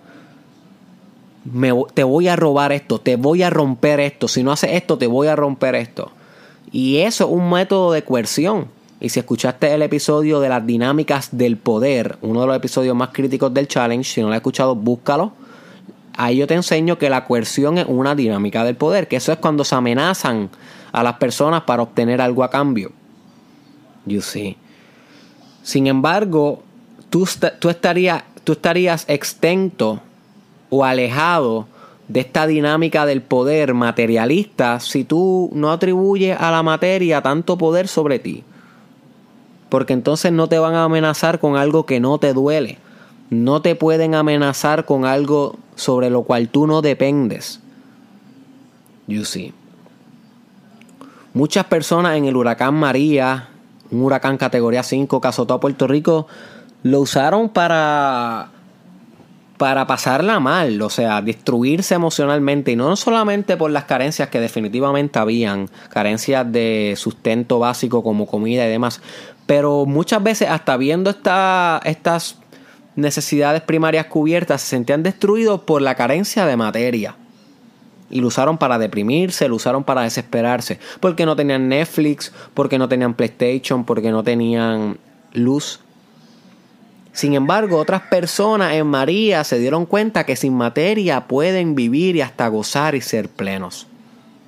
Te 1.95 2.05
voy 2.05 2.29
a 2.29 2.37
robar 2.37 2.73
esto. 2.73 3.01
Te 3.01 3.17
voy 3.17 3.43
a 3.43 3.51
romper 3.51 4.01
esto. 4.01 4.29
Si 4.29 4.43
no 4.43 4.53
haces 4.53 4.73
esto, 4.73 4.99
te 4.99 5.07
voy 5.07 5.29
a 5.29 5.37
romper 5.37 5.75
esto. 5.75 6.11
Y 6.73 6.99
eso 6.99 7.25
es 7.25 7.31
un 7.31 7.51
método 7.51 7.93
de 7.93 8.03
coerción. 8.03 8.69
Y 9.01 9.09
si 9.09 9.19
escuchaste 9.19 9.73
el 9.73 9.83
episodio 9.83 10.41
de 10.41 10.51
las 10.51 10.67
dinámicas 10.67 11.31
del 11.33 11.57
poder, 11.57 12.19
uno 12.21 12.43
de 12.43 12.47
los 12.47 12.57
episodios 12.57 12.95
más 12.95 13.11
críticos 13.13 13.53
del 13.55 13.67
challenge, 13.67 14.05
si 14.05 14.21
no 14.21 14.29
lo 14.29 14.35
has 14.35 14.39
escuchado, 14.39 14.75
búscalo. 14.75 15.33
Ahí 16.17 16.37
yo 16.37 16.47
te 16.47 16.55
enseño 16.55 16.99
que 16.99 17.09
la 17.09 17.25
coerción 17.25 17.79
es 17.79 17.87
una 17.89 18.15
dinámica 18.15 18.63
del 18.63 18.77
poder, 18.77 19.09
que 19.09 19.17
eso 19.17 19.33
es 19.33 19.39
cuando 19.39 19.65
se 19.65 19.75
amenazan 19.75 20.51
a 20.93 21.03
las 21.03 21.15
personas 21.15 21.63
para 21.63 21.83
obtener 21.83 22.21
algo 22.21 22.45
a 22.45 22.51
cambio. 22.51 22.93
You 24.05 24.21
see. 24.21 24.59
Sin 25.63 25.87
embargo, 25.87 26.63
tú, 27.09 27.27
tú, 27.59 27.71
estarías, 27.71 28.25
tú 28.45 28.53
estarías 28.53 29.07
extento 29.09 30.03
o 30.71 30.85
alejado 30.85 31.67
de 32.09 32.21
esta 32.21 32.47
dinámica 32.47 33.07
del 33.07 33.23
poder 33.23 33.75
materialista 33.75 34.81
si 34.81 35.05
tú 35.05 35.51
no 35.53 35.71
atribuyes 35.71 36.37
a 36.41 36.51
la 36.51 36.63
materia 36.63 37.23
tanto 37.23 37.57
poder 37.59 37.87
sobre 37.87 38.19
ti. 38.19 38.43
Porque 39.69 39.93
entonces 39.93 40.33
no 40.33 40.49
te 40.49 40.59
van 40.59 40.75
a 40.75 40.85
amenazar 40.85 41.39
con 41.39 41.57
algo 41.57 41.87
que 41.87 42.01
no 42.01 42.19
te 42.19 42.33
duele. 42.33 42.79
No 43.31 43.63
te 43.63 43.77
pueden 43.77 44.17
amenazar 44.17 44.87
con 44.87 45.05
algo 45.05 45.57
sobre 45.77 46.11
lo 46.11 46.23
cual 46.23 46.49
tú 46.49 46.67
no 46.67 46.83
dependes. 46.83 47.61
You 49.07 49.25
see. 49.25 49.55
Muchas 51.33 51.67
personas 51.67 52.17
en 52.17 52.25
el 52.25 52.37
huracán 52.37 52.75
María, 52.75 53.51
un 53.93 54.03
huracán 54.03 54.37
categoría 54.37 54.83
5 54.83 55.21
que 55.21 55.29
azotó 55.29 55.55
a 55.55 55.61
Puerto 55.61 55.87
Rico, 55.87 56.27
lo 56.83 57.01
usaron 57.01 57.51
para 57.51 58.51
para 59.61 59.87
pasarla 59.87 60.41
mal, 60.41 60.81
o 60.81 60.89
sea, 60.89 61.21
destruirse 61.21 61.95
emocionalmente 61.95 62.71
y 62.71 62.77
no 62.77 62.97
solamente 62.97 63.59
por 63.59 63.71
las 63.71 63.85
carencias 63.85 64.31
que 64.31 64.41
definitivamente 64.41 65.19
habían, 65.19 65.69
carencias 65.91 66.51
de 66.51 66.95
sustento 66.97 67.59
básico 67.59 68.03
como 68.03 68.27
comida 68.27 68.65
y 68.65 68.71
demás, 68.71 69.03
pero 69.45 69.85
muchas 69.85 70.23
veces 70.23 70.49
hasta 70.49 70.79
viendo 70.79 71.11
estas 71.11 72.39
necesidades 72.97 73.61
primarias 73.61 74.07
cubiertas 74.07 74.63
se 74.63 74.69
sentían 74.69 75.03
destruidos 75.03 75.61
por 75.61 75.83
la 75.83 75.95
carencia 75.95 76.47
de 76.47 76.57
materia. 76.57 77.17
Y 78.09 78.23
lo 78.23 78.29
usaron 78.29 78.57
para 78.57 78.79
deprimirse, 78.79 79.47
lo 79.47 79.57
usaron 79.57 79.85
para 79.85 80.01
desesperarse, 80.01 80.81
porque 81.01 81.27
no 81.27 81.37
tenían 81.37 81.69
Netflix, 81.69 82.33
porque 82.55 82.79
no 82.79 82.89
tenían 82.89 83.13
PlayStation, 83.13 83.85
porque 83.85 84.11
no 84.11 84.25
tenían 84.25 84.97
luz 85.35 85.81
sin 87.21 87.35
embargo, 87.35 87.77
otras 87.77 88.01
personas 88.01 88.73
en 88.73 88.87
María 88.87 89.45
se 89.45 89.59
dieron 89.59 89.85
cuenta 89.85 90.25
que 90.25 90.37
sin 90.37 90.55
materia 90.55 91.29
pueden 91.29 91.75
vivir 91.75 92.17
y 92.17 92.23
hasta 92.23 92.49
gozar 92.49 92.95
y 92.95 93.03
ser 93.03 93.29
plenos. 93.29 93.87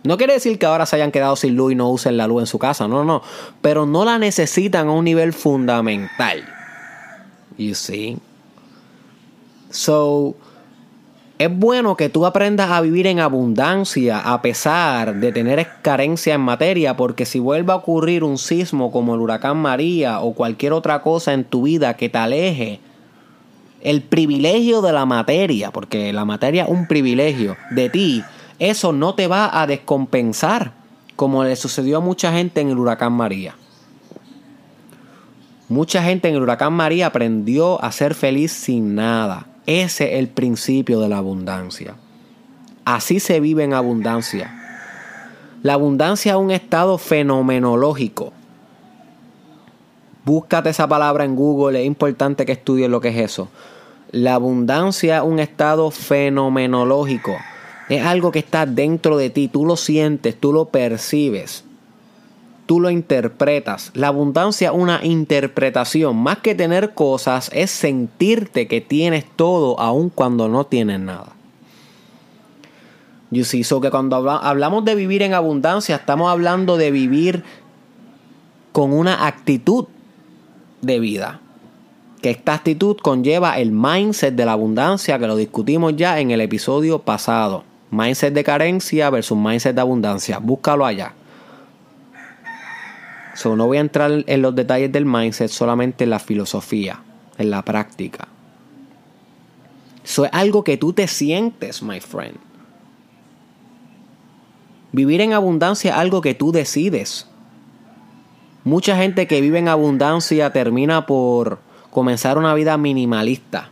No 0.04 0.16
quiere 0.16 0.32
decir 0.32 0.58
que 0.58 0.64
ahora 0.64 0.86
se 0.86 0.96
hayan 0.96 1.12
quedado 1.12 1.36
sin 1.36 1.54
luz 1.54 1.72
y 1.72 1.74
no 1.74 1.90
usen 1.90 2.16
la 2.16 2.26
luz 2.26 2.40
en 2.40 2.46
su 2.46 2.58
casa, 2.58 2.88
no, 2.88 3.04
no, 3.04 3.22
pero 3.60 3.84
no 3.84 4.06
la 4.06 4.18
necesitan 4.18 4.88
a 4.88 4.92
un 4.92 5.04
nivel 5.04 5.34
fundamental. 5.34 6.48
You 7.58 7.74
see? 7.74 8.16
So, 9.68 10.34
es 11.44 11.58
bueno 11.58 11.96
que 11.96 12.08
tú 12.08 12.24
aprendas 12.24 12.70
a 12.70 12.80
vivir 12.80 13.08
en 13.08 13.18
abundancia 13.18 14.20
a 14.20 14.40
pesar 14.42 15.16
de 15.16 15.32
tener 15.32 15.66
carencia 15.82 16.34
en 16.34 16.40
materia, 16.40 16.96
porque 16.96 17.26
si 17.26 17.40
vuelve 17.40 17.72
a 17.72 17.76
ocurrir 17.76 18.22
un 18.22 18.38
sismo 18.38 18.92
como 18.92 19.14
el 19.14 19.20
huracán 19.20 19.56
María 19.56 20.20
o 20.20 20.34
cualquier 20.34 20.72
otra 20.72 21.02
cosa 21.02 21.32
en 21.32 21.42
tu 21.44 21.62
vida 21.62 21.94
que 21.94 22.08
te 22.08 22.18
aleje 22.18 22.80
el 23.80 24.02
privilegio 24.02 24.82
de 24.82 24.92
la 24.92 25.04
materia, 25.04 25.72
porque 25.72 26.12
la 26.12 26.24
materia 26.24 26.62
es 26.62 26.68
un 26.68 26.86
privilegio 26.86 27.56
de 27.70 27.90
ti, 27.90 28.22
eso 28.60 28.92
no 28.92 29.16
te 29.16 29.26
va 29.26 29.60
a 29.60 29.66
descompensar, 29.66 30.72
como 31.16 31.42
le 31.42 31.56
sucedió 31.56 31.96
a 31.96 32.00
mucha 32.00 32.32
gente 32.32 32.60
en 32.60 32.68
el 32.70 32.78
huracán 32.78 33.14
María. 33.14 33.56
Mucha 35.68 36.04
gente 36.04 36.28
en 36.28 36.36
el 36.36 36.42
huracán 36.42 36.72
María 36.74 37.08
aprendió 37.08 37.82
a 37.82 37.90
ser 37.90 38.14
feliz 38.14 38.52
sin 38.52 38.94
nada 38.94 39.46
ese 39.66 40.14
es 40.14 40.18
el 40.18 40.28
principio 40.28 41.00
de 41.00 41.08
la 41.08 41.18
abundancia. 41.18 41.94
Así 42.84 43.20
se 43.20 43.40
vive 43.40 43.64
en 43.64 43.74
abundancia. 43.74 44.58
La 45.62 45.74
abundancia 45.74 46.32
es 46.32 46.38
un 46.38 46.50
estado 46.50 46.98
fenomenológico. 46.98 48.32
Búscate 50.24 50.70
esa 50.70 50.88
palabra 50.88 51.24
en 51.24 51.36
Google, 51.36 51.80
es 51.80 51.86
importante 51.86 52.46
que 52.46 52.52
estudies 52.52 52.88
lo 52.88 53.00
que 53.00 53.08
es 53.08 53.16
eso. 53.16 53.48
La 54.10 54.34
abundancia 54.34 55.18
es 55.18 55.22
un 55.22 55.38
estado 55.38 55.90
fenomenológico. 55.90 57.36
Es 57.88 58.04
algo 58.04 58.30
que 58.30 58.38
está 58.40 58.66
dentro 58.66 59.16
de 59.16 59.30
ti, 59.30 59.48
tú 59.48 59.64
lo 59.64 59.76
sientes, 59.76 60.38
tú 60.38 60.52
lo 60.52 60.66
percibes 60.66 61.64
tú 62.66 62.80
lo 62.80 62.90
interpretas. 62.90 63.90
La 63.94 64.08
abundancia 64.08 64.68
es 64.68 64.74
una 64.74 65.04
interpretación. 65.04 66.16
Más 66.16 66.38
que 66.38 66.54
tener 66.54 66.94
cosas, 66.94 67.50
es 67.52 67.70
sentirte 67.70 68.66
que 68.68 68.80
tienes 68.80 69.24
todo 69.36 69.78
aun 69.80 70.10
cuando 70.10 70.48
no 70.48 70.64
tienes 70.64 71.00
nada. 71.00 71.32
You 73.30 73.44
see, 73.44 73.64
so 73.64 73.80
que 73.80 73.90
cuando 73.90 74.16
hablamos 74.30 74.84
de 74.84 74.94
vivir 74.94 75.22
en 75.22 75.32
abundancia, 75.32 75.96
estamos 75.96 76.30
hablando 76.30 76.76
de 76.76 76.90
vivir 76.90 77.44
con 78.72 78.92
una 78.92 79.26
actitud 79.26 79.86
de 80.82 81.00
vida. 81.00 81.40
Que 82.20 82.30
esta 82.30 82.54
actitud 82.54 82.96
conlleva 83.02 83.58
el 83.58 83.72
mindset 83.72 84.34
de 84.34 84.44
la 84.44 84.52
abundancia, 84.52 85.18
que 85.18 85.26
lo 85.26 85.36
discutimos 85.36 85.96
ya 85.96 86.20
en 86.20 86.30
el 86.30 86.40
episodio 86.40 87.00
pasado. 87.00 87.64
Mindset 87.90 88.34
de 88.34 88.44
carencia 88.44 89.10
versus 89.10 89.36
mindset 89.36 89.74
de 89.74 89.80
abundancia. 89.80 90.38
Búscalo 90.38 90.84
allá. 90.84 91.14
So, 93.34 93.56
no 93.56 93.66
voy 93.66 93.78
a 93.78 93.80
entrar 93.80 94.24
en 94.26 94.42
los 94.42 94.54
detalles 94.54 94.92
del 94.92 95.06
mindset, 95.06 95.48
solamente 95.48 96.04
en 96.04 96.10
la 96.10 96.18
filosofía, 96.18 97.00
en 97.38 97.50
la 97.50 97.62
práctica. 97.62 98.28
Eso 100.04 100.24
es 100.24 100.30
algo 100.32 100.64
que 100.64 100.76
tú 100.76 100.92
te 100.92 101.06
sientes, 101.06 101.82
my 101.82 102.00
friend. 102.00 102.36
Vivir 104.92 105.20
en 105.22 105.32
abundancia 105.32 105.92
es 105.92 105.96
algo 105.96 106.20
que 106.20 106.34
tú 106.34 106.52
decides. 106.52 107.26
Mucha 108.64 108.96
gente 108.96 109.26
que 109.26 109.40
vive 109.40 109.58
en 109.58 109.68
abundancia 109.68 110.52
termina 110.52 111.06
por 111.06 111.60
comenzar 111.90 112.36
una 112.36 112.54
vida 112.54 112.76
minimalista. 112.76 113.70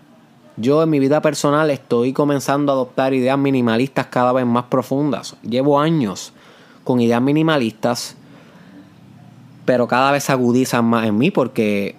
Yo 0.57 0.83
en 0.83 0.91
mi 0.91 0.99
vida 0.99 1.21
personal 1.21 1.71
estoy 1.71 2.13
comenzando 2.13 2.73
a 2.73 2.75
adoptar 2.75 3.15
ideas 3.15 3.39
minimalistas 3.39 4.07
cada 4.07 4.33
vez 4.33 4.47
más 4.47 4.65
profundas. 4.65 5.37
Llevo 5.43 5.79
años 5.79 6.33
con 6.85 7.01
ideas 7.01 7.23
minimalistas 7.23 8.17
pero 9.71 9.87
cada 9.87 10.11
vez 10.11 10.25
se 10.25 10.33
agudizan 10.33 10.85
más 10.85 11.07
en 11.07 11.17
mí 11.17 11.31
porque 11.31 11.95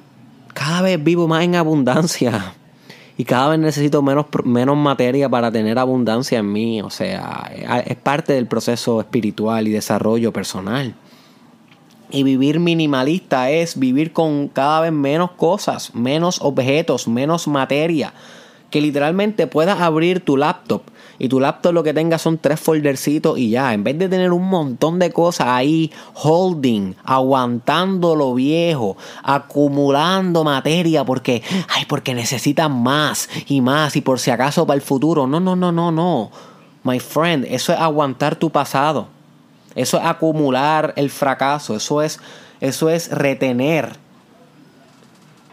cada 0.53 0.81
vez 0.81 1.01
vivo 1.01 1.29
más 1.29 1.45
en 1.45 1.55
abundancia 1.55 2.53
y 3.17 3.23
cada 3.23 3.47
vez 3.47 3.59
necesito 3.59 4.01
menos, 4.01 4.25
menos 4.43 4.75
materia 4.75 5.29
para 5.29 5.53
tener 5.53 5.79
abundancia 5.79 6.39
en 6.39 6.51
mí. 6.51 6.81
O 6.81 6.89
sea, 6.89 7.49
es 7.85 7.95
parte 7.95 8.33
del 8.33 8.45
proceso 8.45 8.99
espiritual 8.99 9.69
y 9.69 9.71
desarrollo 9.71 10.33
personal. 10.33 10.95
Y 12.09 12.23
vivir 12.23 12.59
minimalista 12.59 13.49
es 13.49 13.79
vivir 13.79 14.11
con 14.11 14.49
cada 14.49 14.81
vez 14.81 14.91
menos 14.91 15.31
cosas, 15.31 15.95
menos 15.95 16.41
objetos, 16.41 17.07
menos 17.07 17.47
materia. 17.47 18.13
Que 18.69 18.81
literalmente 18.81 19.47
puedas 19.47 19.79
abrir 19.79 20.19
tu 20.19 20.35
laptop 20.35 20.81
y 21.23 21.29
tu 21.29 21.39
laptop 21.39 21.71
lo 21.71 21.83
que 21.83 21.93
tenga 21.93 22.17
son 22.17 22.39
tres 22.39 22.59
foldercitos 22.59 23.37
y 23.37 23.51
ya, 23.51 23.75
en 23.75 23.83
vez 23.83 23.95
de 23.99 24.09
tener 24.09 24.31
un 24.31 24.49
montón 24.49 24.97
de 24.97 25.11
cosas 25.11 25.49
ahí 25.49 25.91
holding, 26.15 26.95
aguantando 27.03 28.15
lo 28.15 28.33
viejo, 28.33 28.97
acumulando 29.21 30.43
materia 30.43 31.05
porque 31.05 31.43
ay, 31.69 31.85
porque 31.85 32.15
necesitan 32.15 32.71
más 32.71 33.29
y 33.45 33.61
más 33.61 33.95
y 33.95 34.01
por 34.01 34.19
si 34.19 34.31
acaso 34.31 34.65
para 34.65 34.77
el 34.77 34.81
futuro. 34.81 35.27
No, 35.27 35.39
no, 35.39 35.55
no, 35.55 35.71
no, 35.71 35.91
no. 35.91 36.31
My 36.83 36.99
friend, 36.99 37.45
eso 37.47 37.71
es 37.71 37.79
aguantar 37.79 38.35
tu 38.35 38.49
pasado. 38.49 39.07
Eso 39.75 39.99
es 39.99 40.03
acumular 40.03 40.91
el 40.95 41.11
fracaso, 41.11 41.75
eso 41.75 42.01
es 42.01 42.19
eso 42.61 42.89
es 42.89 43.11
retener 43.11 43.91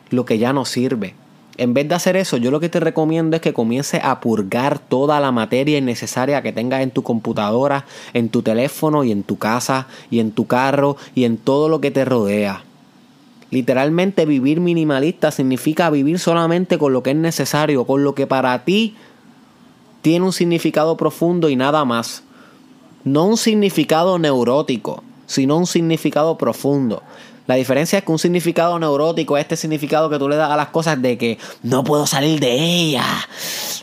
lo 0.08 0.24
que 0.24 0.38
ya 0.38 0.54
no 0.54 0.64
sirve. 0.64 1.14
En 1.58 1.74
vez 1.74 1.88
de 1.88 1.96
hacer 1.96 2.16
eso, 2.16 2.36
yo 2.36 2.52
lo 2.52 2.60
que 2.60 2.68
te 2.68 2.78
recomiendo 2.78 3.34
es 3.34 3.42
que 3.42 3.52
comiences 3.52 4.00
a 4.04 4.20
purgar 4.20 4.78
toda 4.78 5.18
la 5.18 5.32
materia 5.32 5.76
innecesaria 5.76 6.40
que 6.40 6.52
tengas 6.52 6.82
en 6.82 6.92
tu 6.92 7.02
computadora, 7.02 7.84
en 8.14 8.28
tu 8.28 8.42
teléfono 8.42 9.02
y 9.02 9.10
en 9.10 9.24
tu 9.24 9.38
casa 9.38 9.88
y 10.08 10.20
en 10.20 10.30
tu 10.30 10.46
carro 10.46 10.96
y 11.16 11.24
en 11.24 11.36
todo 11.36 11.68
lo 11.68 11.80
que 11.80 11.90
te 11.90 12.04
rodea. 12.04 12.62
Literalmente 13.50 14.24
vivir 14.24 14.60
minimalista 14.60 15.32
significa 15.32 15.90
vivir 15.90 16.20
solamente 16.20 16.78
con 16.78 16.92
lo 16.92 17.02
que 17.02 17.10
es 17.10 17.16
necesario, 17.16 17.84
con 17.84 18.04
lo 18.04 18.14
que 18.14 18.28
para 18.28 18.64
ti 18.64 18.94
tiene 20.00 20.26
un 20.26 20.32
significado 20.32 20.96
profundo 20.96 21.48
y 21.48 21.56
nada 21.56 21.84
más. 21.84 22.22
No 23.02 23.24
un 23.24 23.36
significado 23.36 24.16
neurótico, 24.20 25.02
sino 25.26 25.56
un 25.56 25.66
significado 25.66 26.38
profundo. 26.38 27.02
La 27.48 27.54
diferencia 27.54 27.98
es 27.98 28.04
que 28.04 28.12
un 28.12 28.18
significado 28.18 28.78
neurótico 28.78 29.38
es 29.38 29.42
este 29.42 29.56
significado 29.56 30.10
que 30.10 30.18
tú 30.18 30.28
le 30.28 30.36
das 30.36 30.50
a 30.50 30.56
las 30.56 30.68
cosas 30.68 31.00
de 31.00 31.16
que 31.16 31.38
no 31.62 31.82
puedo 31.82 32.06
salir 32.06 32.40
de 32.40 32.52
ella, 32.52 33.06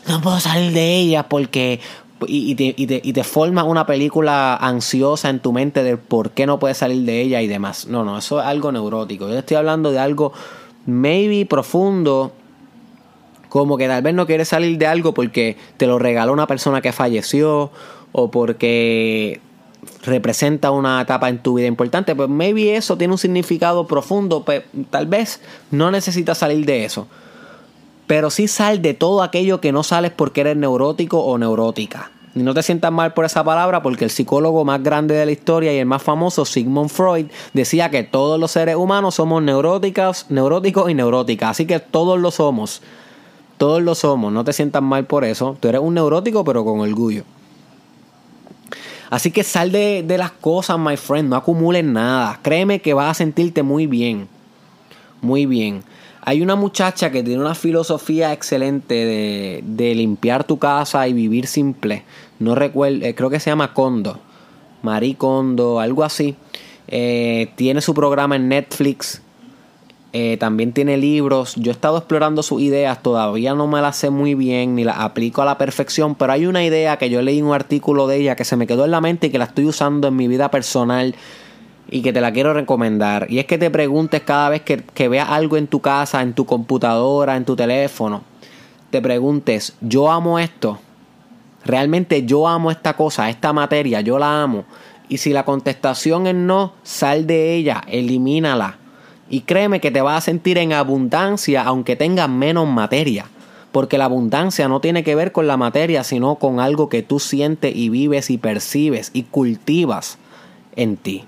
no 0.06 0.20
puedo 0.22 0.40
salir 0.40 0.72
de 0.72 0.96
ella 0.96 1.28
porque... 1.28 1.80
Y, 2.26 2.54
te, 2.54 2.74
y, 2.78 3.12
te, 3.12 3.24
forma 3.24 3.62
una 3.64 3.84
película 3.84 4.56
ansiosa 4.56 5.28
en 5.28 5.40
tu 5.40 5.52
mente 5.52 5.82
de 5.82 5.98
por 5.98 6.30
qué 6.30 6.46
no 6.46 6.58
puedes 6.58 6.78
salir 6.78 7.04
de 7.04 7.20
ella 7.20 7.42
y 7.42 7.46
demás. 7.46 7.88
No, 7.88 8.04
no, 8.04 8.16
eso 8.16 8.40
es 8.40 8.46
algo 8.46 8.72
neurótico. 8.72 9.28
Yo 9.28 9.38
estoy 9.38 9.58
hablando 9.58 9.92
de 9.92 9.98
algo 9.98 10.32
maybe 10.86 11.44
profundo, 11.44 12.32
como 13.50 13.76
que 13.76 13.86
tal 13.86 14.00
vez 14.00 14.14
no 14.14 14.26
quieres 14.26 14.48
salir 14.48 14.78
de 14.78 14.86
algo 14.86 15.12
porque 15.12 15.58
te 15.76 15.86
lo 15.86 15.98
regaló 15.98 16.32
una 16.32 16.46
persona 16.46 16.80
que 16.80 16.90
falleció 16.90 17.70
o 18.12 18.30
porque 18.30 19.42
representa 20.04 20.70
una 20.70 21.00
etapa 21.00 21.28
en 21.28 21.42
tu 21.42 21.54
vida 21.54 21.66
importante, 21.66 22.14
pues 22.14 22.28
maybe 22.28 22.76
eso 22.76 22.96
tiene 22.96 23.12
un 23.14 23.18
significado 23.18 23.86
profundo, 23.86 24.44
pues 24.44 24.64
tal 24.90 25.06
vez 25.06 25.40
no 25.70 25.90
necesitas 25.90 26.38
salir 26.38 26.64
de 26.64 26.84
eso. 26.84 27.06
Pero 28.06 28.30
sí 28.30 28.46
sal 28.46 28.82
de 28.82 28.94
todo 28.94 29.22
aquello 29.22 29.60
que 29.60 29.72
no 29.72 29.82
sales 29.82 30.12
porque 30.12 30.42
eres 30.42 30.56
neurótico 30.56 31.20
o 31.20 31.38
neurótica. 31.38 32.10
Y 32.36 32.40
no 32.40 32.52
te 32.52 32.62
sientas 32.62 32.92
mal 32.92 33.14
por 33.14 33.24
esa 33.24 33.42
palabra 33.42 33.82
porque 33.82 34.04
el 34.04 34.10
psicólogo 34.10 34.64
más 34.64 34.82
grande 34.82 35.14
de 35.14 35.24
la 35.24 35.32
historia 35.32 35.72
y 35.72 35.78
el 35.78 35.86
más 35.86 36.02
famoso, 36.02 36.44
Sigmund 36.44 36.90
Freud, 36.90 37.26
decía 37.54 37.90
que 37.90 38.02
todos 38.02 38.38
los 38.38 38.50
seres 38.50 38.76
humanos 38.76 39.14
somos 39.14 39.42
neuróticos, 39.42 40.26
neuróticos 40.28 40.90
y 40.90 40.94
neuróticas. 40.94 41.52
Así 41.52 41.66
que 41.66 41.80
todos 41.80 42.20
lo 42.20 42.30
somos. 42.30 42.82
Todos 43.56 43.82
lo 43.82 43.94
somos. 43.94 44.34
No 44.34 44.44
te 44.44 44.52
sientas 44.52 44.82
mal 44.82 45.06
por 45.06 45.24
eso. 45.24 45.56
Tú 45.58 45.68
eres 45.68 45.80
un 45.80 45.94
neurótico 45.94 46.44
pero 46.44 46.62
con 46.62 46.80
orgullo. 46.80 47.24
Así 49.10 49.30
que 49.30 49.44
sal 49.44 49.72
de, 49.72 50.04
las 50.18 50.32
cosas, 50.32 50.78
my 50.78 50.96
friend. 50.96 51.28
No 51.28 51.36
acumules 51.36 51.84
nada. 51.84 52.38
Créeme 52.42 52.80
que 52.80 52.94
vas 52.94 53.10
a 53.10 53.14
sentirte 53.14 53.62
muy 53.62 53.86
bien. 53.86 54.28
Muy 55.20 55.46
bien. 55.46 55.82
Hay 56.22 56.42
una 56.42 56.56
muchacha 56.56 57.10
que 57.10 57.22
tiene 57.22 57.40
una 57.40 57.54
filosofía 57.54 58.32
excelente 58.32 59.62
de, 59.62 59.94
limpiar 59.94 60.44
tu 60.44 60.58
casa 60.58 61.06
y 61.06 61.12
vivir 61.12 61.46
simple. 61.46 62.04
No 62.38 62.54
recuerdo, 62.54 63.04
eh, 63.04 63.14
creo 63.14 63.30
que 63.30 63.40
se 63.40 63.50
llama 63.50 63.72
Kondo. 63.72 64.18
Marie 64.82 65.14
Kondo, 65.14 65.78
algo 65.78 66.02
así. 66.02 66.34
Eh, 66.88 67.50
tiene 67.56 67.80
su 67.80 67.94
programa 67.94 68.36
en 68.36 68.48
Netflix 68.48 69.22
eh, 70.18 70.38
también 70.38 70.72
tiene 70.72 70.96
libros. 70.96 71.56
Yo 71.56 71.70
he 71.70 71.74
estado 71.74 71.98
explorando 71.98 72.42
sus 72.42 72.62
ideas, 72.62 73.02
todavía 73.02 73.54
no 73.54 73.66
me 73.66 73.82
las 73.82 73.98
sé 73.98 74.08
muy 74.08 74.34
bien 74.34 74.74
ni 74.74 74.82
las 74.82 74.96
aplico 74.96 75.42
a 75.42 75.44
la 75.44 75.58
perfección, 75.58 76.14
pero 76.14 76.32
hay 76.32 76.46
una 76.46 76.64
idea 76.64 76.96
que 76.96 77.10
yo 77.10 77.20
leí 77.20 77.42
un 77.42 77.52
artículo 77.52 78.06
de 78.06 78.16
ella 78.16 78.34
que 78.34 78.46
se 78.46 78.56
me 78.56 78.66
quedó 78.66 78.86
en 78.86 78.92
la 78.92 79.02
mente 79.02 79.26
y 79.26 79.30
que 79.30 79.36
la 79.36 79.44
estoy 79.44 79.66
usando 79.66 80.08
en 80.08 80.16
mi 80.16 80.26
vida 80.26 80.50
personal 80.50 81.14
y 81.90 82.00
que 82.00 82.14
te 82.14 82.22
la 82.22 82.32
quiero 82.32 82.54
recomendar. 82.54 83.26
Y 83.28 83.40
es 83.40 83.44
que 83.44 83.58
te 83.58 83.68
preguntes 83.68 84.22
cada 84.22 84.48
vez 84.48 84.62
que, 84.62 84.78
que 84.78 85.08
veas 85.08 85.28
algo 85.28 85.58
en 85.58 85.66
tu 85.66 85.80
casa, 85.80 86.22
en 86.22 86.32
tu 86.32 86.46
computadora, 86.46 87.36
en 87.36 87.44
tu 87.44 87.54
teléfono, 87.54 88.22
te 88.88 89.02
preguntes, 89.02 89.76
yo 89.82 90.10
amo 90.10 90.38
esto. 90.38 90.78
Realmente 91.62 92.24
yo 92.24 92.48
amo 92.48 92.70
esta 92.70 92.94
cosa, 92.94 93.28
esta 93.28 93.52
materia, 93.52 94.00
yo 94.00 94.18
la 94.18 94.42
amo. 94.42 94.64
Y 95.10 95.18
si 95.18 95.34
la 95.34 95.44
contestación 95.44 96.26
es 96.26 96.34
no, 96.34 96.72
sal 96.84 97.26
de 97.26 97.54
ella, 97.54 97.82
elimínala 97.86 98.78
y 99.28 99.40
créeme 99.40 99.80
que 99.80 99.90
te 99.90 100.02
vas 100.02 100.18
a 100.18 100.20
sentir 100.20 100.58
en 100.58 100.72
abundancia 100.72 101.62
aunque 101.64 101.96
tengas 101.96 102.28
menos 102.28 102.68
materia. 102.68 103.26
Porque 103.72 103.98
la 103.98 104.06
abundancia 104.06 104.68
no 104.68 104.80
tiene 104.80 105.04
que 105.04 105.14
ver 105.14 105.32
con 105.32 105.46
la 105.46 105.56
materia, 105.56 106.02
sino 106.02 106.36
con 106.36 106.60
algo 106.60 106.88
que 106.88 107.02
tú 107.02 107.18
sientes 107.18 107.74
y 107.76 107.90
vives 107.90 108.30
y 108.30 108.38
percibes 108.38 109.10
y 109.12 109.24
cultivas 109.24 110.18
en 110.76 110.96
ti. 110.96 111.24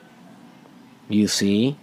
You 1.11 1.29
see? 1.29 1.77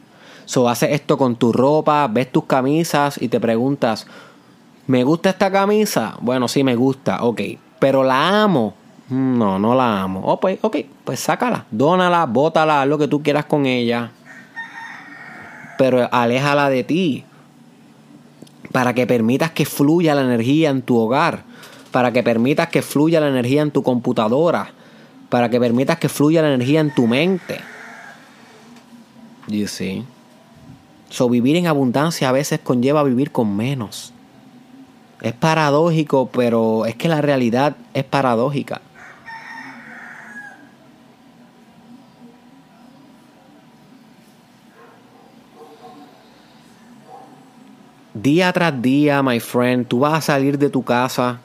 So 0.45 0.67
haces 0.69 0.91
esto 0.91 1.17
con 1.17 1.35
tu 1.35 1.51
ropa, 1.51 2.07
ves 2.07 2.31
tus 2.31 2.45
camisas 2.45 3.21
y 3.21 3.27
te 3.27 3.39
preguntas, 3.39 4.07
¿me 4.87 5.03
gusta 5.03 5.31
esta 5.31 5.51
camisa? 5.51 6.15
Bueno, 6.21 6.47
sí 6.47 6.63
me 6.63 6.75
gusta, 6.75 7.23
ok. 7.23 7.41
Pero 7.79 8.03
la 8.03 8.43
amo. 8.43 8.73
No, 9.09 9.59
no 9.59 9.75
la 9.75 10.01
amo. 10.01 10.21
Oh, 10.23 10.39
pues, 10.39 10.57
ok, 10.61 10.77
pues 11.03 11.19
sácala, 11.19 11.65
dónala, 11.69 12.25
bótala, 12.25 12.81
haz 12.81 12.87
lo 12.87 12.97
que 12.97 13.07
tú 13.07 13.21
quieras 13.21 13.45
con 13.45 13.67
ella 13.67 14.11
pero 15.77 16.07
aléjala 16.11 16.69
de 16.69 16.83
ti 16.83 17.25
para 18.71 18.93
que 18.93 19.07
permitas 19.07 19.51
que 19.51 19.65
fluya 19.65 20.15
la 20.15 20.21
energía 20.21 20.69
en 20.69 20.81
tu 20.81 20.97
hogar, 20.97 21.43
para 21.91 22.11
que 22.11 22.23
permitas 22.23 22.67
que 22.67 22.81
fluya 22.81 23.21
la 23.21 23.29
energía 23.29 23.61
en 23.61 23.71
tu 23.71 23.83
computadora, 23.83 24.71
para 25.29 25.49
que 25.49 25.59
permitas 25.59 25.97
que 25.97 26.09
fluya 26.09 26.41
la 26.41 26.53
energía 26.53 26.81
en 26.81 26.93
tu 26.93 27.07
mente. 27.07 27.59
You 29.47 29.67
see? 29.67 30.05
So, 31.09 31.29
vivir 31.29 31.55
en 31.55 31.67
abundancia 31.67 32.29
a 32.29 32.31
veces 32.31 32.59
conlleva 32.59 33.03
vivir 33.03 33.31
con 33.31 33.55
menos. 33.55 34.11
Es 35.21 35.33
paradójico, 35.33 36.29
pero 36.33 36.85
es 36.85 36.95
que 36.95 37.07
la 37.07 37.21
realidad 37.21 37.77
es 37.93 38.03
paradójica. 38.03 38.81
Día 48.15 48.51
tras 48.53 48.81
día, 48.81 49.21
my 49.21 49.39
friend, 49.39 49.87
tú 49.87 49.99
vas 49.99 50.13
a 50.13 50.21
salir 50.21 50.57
de 50.57 50.69
tu 50.69 50.83
casa 50.83 51.39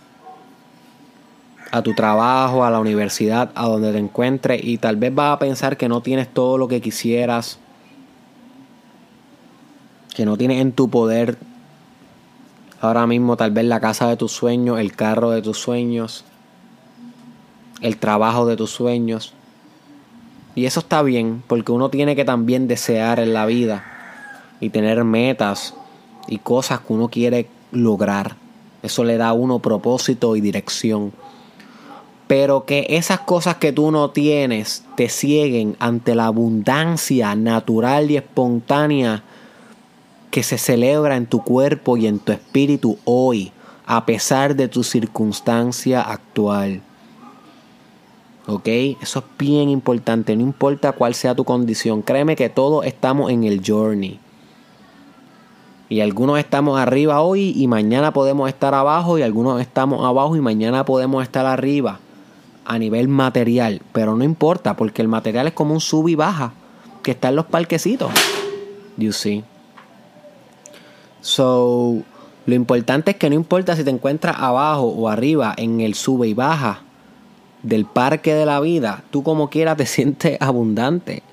a 1.73 1.83
tu 1.83 1.95
trabajo, 1.95 2.65
a 2.65 2.71
la 2.71 2.81
universidad, 2.81 3.51
a 3.55 3.67
donde 3.67 3.93
te 3.93 3.99
encuentres 3.99 4.61
y 4.65 4.79
tal 4.79 4.97
vez 4.97 5.15
vas 5.15 5.35
a 5.35 5.39
pensar 5.39 5.77
que 5.77 5.89
no 5.89 6.01
tienes 6.01 6.29
todo 6.29 6.59
lo 6.59 6.67
que 6.67 6.81
quisieras, 6.81 7.59
que 10.15 10.25
no 10.25 10.37
tienes 10.37 10.61
en 10.61 10.73
tu 10.73 10.91
poder 10.91 11.39
ahora 12.81 13.07
mismo 13.07 13.37
tal 13.37 13.53
vez 13.53 13.65
la 13.67 13.79
casa 13.79 14.09
de 14.09 14.17
tus 14.17 14.33
sueños, 14.33 14.81
el 14.81 14.97
carro 14.97 15.31
de 15.31 15.43
tus 15.43 15.59
sueños, 15.59 16.25
el 17.83 17.99
trabajo 17.99 18.47
de 18.47 18.57
tus 18.57 18.71
sueños. 18.71 19.35
Y 20.57 20.65
eso 20.67 20.81
está 20.81 21.03
bien, 21.03 21.45
porque 21.47 21.71
uno 21.71 21.89
tiene 21.91 22.17
que 22.17 22.25
también 22.25 22.67
desear 22.67 23.21
en 23.21 23.33
la 23.33 23.47
vida 23.47 23.85
y 24.61 24.71
tener 24.71 25.05
metas 25.05 25.75
y 26.31 26.39
cosas 26.39 26.81
que 26.81 26.93
uno 26.95 27.11
quiere 27.11 27.49
lograr. 27.73 28.37
Eso 28.83 29.05
le 29.05 29.19
da 29.19 29.29
a 29.29 29.33
uno 29.35 29.59
propósito 29.59 30.37
y 30.37 30.41
dirección. 30.41 31.13
Pero 32.27 32.65
que 32.65 32.87
esas 32.89 33.21
cosas 33.21 33.57
que 33.57 33.73
tú 33.73 33.91
no 33.91 34.11
tienes 34.11 34.85
te 34.97 35.09
cieguen 35.09 35.77
ante 35.81 36.15
la 36.15 36.27
abundancia 36.27 37.35
natural 37.35 38.11
y 38.11 38.17
espontánea 38.17 39.25
que 40.31 40.45
se 40.45 40.57
celebra 40.57 41.17
en 41.17 41.27
tu 41.27 41.43
cuerpo 41.43 41.97
y 41.97 42.07
en 42.07 42.21
tu 42.21 42.31
espíritu 42.31 42.99
hoy, 43.05 43.53
a 43.85 44.07
pesar 44.07 44.55
de 44.55 44.69
tu 44.69 44.85
circunstancia 44.85 46.01
actual. 46.01 46.83
¿Ok? 48.47 48.69
Eso 49.03 49.19
es 49.19 49.25
bien 49.37 49.69
importante, 49.69 50.37
no 50.37 50.43
importa 50.43 50.93
cuál 50.93 51.15
sea 51.15 51.35
tu 51.35 51.45
condición. 51.45 52.03
Créeme 52.03 52.37
que 52.37 52.49
todos 52.49 52.87
estamos 52.87 53.31
en 53.33 53.43
el 53.43 53.61
journey. 53.67 54.21
Y 55.91 56.03
algunos 56.03 56.39
estamos 56.39 56.79
arriba 56.79 57.21
hoy 57.21 57.53
y 57.57 57.67
mañana 57.67 58.13
podemos 58.13 58.49
estar 58.49 58.75
abajo 58.75 59.19
y 59.19 59.23
algunos 59.23 59.61
estamos 59.61 60.07
abajo 60.07 60.37
y 60.37 60.41
mañana 60.41 60.85
podemos 60.85 61.21
estar 61.25 61.45
arriba 61.47 61.99
a 62.65 62.79
nivel 62.79 63.09
material. 63.09 63.83
Pero 63.93 64.15
no 64.15 64.23
importa 64.23 64.77
porque 64.77 65.03
el 65.03 65.09
material 65.09 65.49
es 65.49 65.53
como 65.53 65.75
un 65.75 65.81
sub 65.81 66.09
y 66.09 66.15
baja 66.15 66.53
que 67.03 67.11
está 67.11 67.31
en 67.31 67.37
los 67.37 67.47
parquecitos. 67.47 68.13
You 68.99 69.13
see. 69.13 69.43
So, 71.23 72.05
lo 72.47 72.55
importante 72.55 73.11
es 73.11 73.17
que 73.17 73.29
no 73.29 73.35
importa 73.35 73.75
si 73.75 73.83
te 73.83 73.91
encuentras 73.91 74.37
abajo 74.39 74.85
o 74.85 75.09
arriba 75.09 75.55
en 75.57 75.81
el 75.81 75.95
sube 75.95 76.29
y 76.29 76.35
baja 76.35 76.83
del 77.65 77.85
parque 77.85 78.33
de 78.33 78.47
la 78.47 78.61
vida, 78.61 79.03
tú 79.11 79.25
como 79.25 79.51
quieras 79.51 79.77
te 79.77 79.87
sientes 79.87 80.41
abundante. 80.41 81.25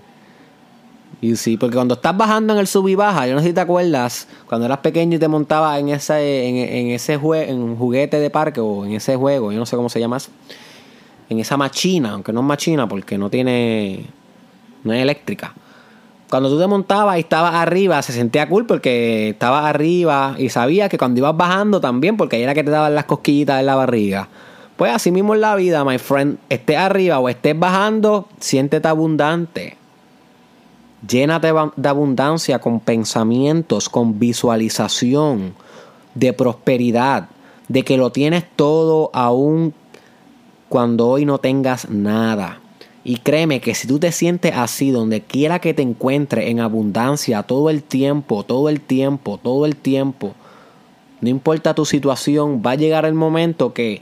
Y 1.20 1.36
sí, 1.36 1.58
porque 1.58 1.76
cuando 1.76 1.96
estás 1.96 2.16
bajando 2.16 2.54
en 2.54 2.60
el 2.60 2.68
sub 2.68 2.88
y 2.88 2.96
baja, 2.96 3.26
yo 3.28 3.34
no 3.34 3.42
sé 3.42 3.48
si 3.48 3.54
te 3.54 3.62
acuerdas, 3.62 4.28
cuando 4.48 4.66
eras 4.66 4.80
pequeño 4.80 5.16
y 5.16 5.20
te 5.20 5.28
montabas 5.28 5.80
en 5.80 5.90
ese, 5.90 6.48
en, 6.48 6.92
ese 6.92 7.14
en 7.14 7.76
juguete 7.76 8.20
de 8.20 8.30
parque 8.30 8.60
o 8.60 8.86
en 8.86 8.94
ese 8.94 9.16
juego, 9.16 9.52
yo 9.52 9.58
no 9.58 9.66
sé 9.66 9.76
cómo 9.76 9.90
se 9.90 10.00
llama 10.00 10.18
en 11.30 11.40
esa 11.40 11.58
machina, 11.58 12.12
aunque 12.12 12.32
no 12.32 12.42
es 12.42 12.46
machina 12.46 12.88
porque 12.88 13.18
no 13.18 13.30
tiene, 13.32 14.06
no 14.84 14.94
es 14.94 15.02
eléctrica, 15.02 15.54
cuando 16.30 16.50
tú 16.50 16.60
te 16.60 16.68
montabas 16.68 17.18
y 17.18 17.22
estabas 17.22 17.56
arriba, 17.56 18.02
se 18.02 18.12
sentía 18.12 18.50
cool 18.50 18.66
porque 18.66 19.30
estabas 19.30 19.66
arriba 19.66 20.36
y 20.38 20.50
sabía 20.50 20.90
que 20.90 20.98
cuando 20.98 21.20
ibas 21.20 21.38
bajando 21.38 21.80
también, 21.80 22.18
porque 22.18 22.36
ahí 22.36 22.44
era 22.44 22.54
que 22.54 22.64
te 22.64 22.72
daban 22.72 22.96
las 22.96 23.06
cosquillitas 23.06 23.60
en 23.60 23.66
la 23.66 23.76
barriga. 23.76 24.28
Pues 24.76 24.94
así 24.94 25.10
mismo 25.10 25.36
en 25.36 25.42
la 25.42 25.56
vida, 25.56 25.84
my 25.86 25.98
friend, 25.98 26.38
estés 26.50 26.78
arriba 26.78 27.20
o 27.20 27.30
estés 27.30 27.58
bajando, 27.58 28.28
siéntete 28.40 28.88
abundante. 28.88 29.77
Llénate 31.06 31.54
de 31.76 31.90
abundancia 31.90 32.60
con 32.60 32.80
pensamientos, 32.80 33.90
con 33.90 34.18
visualización 34.18 35.54
de 36.16 36.34
prosperidad, 36.34 37.30
de 37.68 37.84
que 37.84 37.98
lo 37.98 38.12
tienes 38.12 38.46
todo 38.56 39.12
aún 39.14 39.74
cuando 40.70 41.08
hoy 41.08 41.26
no 41.26 41.38
tengas 41.38 41.90
nada. 41.90 42.62
Y 43.04 43.18
créeme 43.18 43.62
que 43.62 43.76
si 43.76 43.88
tú 43.88 44.00
te 44.00 44.12
sientes 44.12 44.54
así, 44.56 44.92
donde 44.92 45.22
quiera 45.22 45.60
que 45.60 45.74
te 45.74 45.82
encuentres, 45.82 46.48
en 46.48 46.60
abundancia, 46.60 47.44
todo 47.44 47.70
el 47.70 47.84
tiempo, 47.84 48.44
todo 48.44 48.68
el 48.68 48.82
tiempo, 48.82 49.40
todo 49.42 49.66
el 49.66 49.76
tiempo, 49.76 50.34
no 51.22 51.30
importa 51.30 51.74
tu 51.74 51.86
situación, 51.86 52.62
va 52.66 52.72
a 52.72 52.76
llegar 52.76 53.06
el 53.06 53.14
momento 53.14 53.74
que 53.74 54.02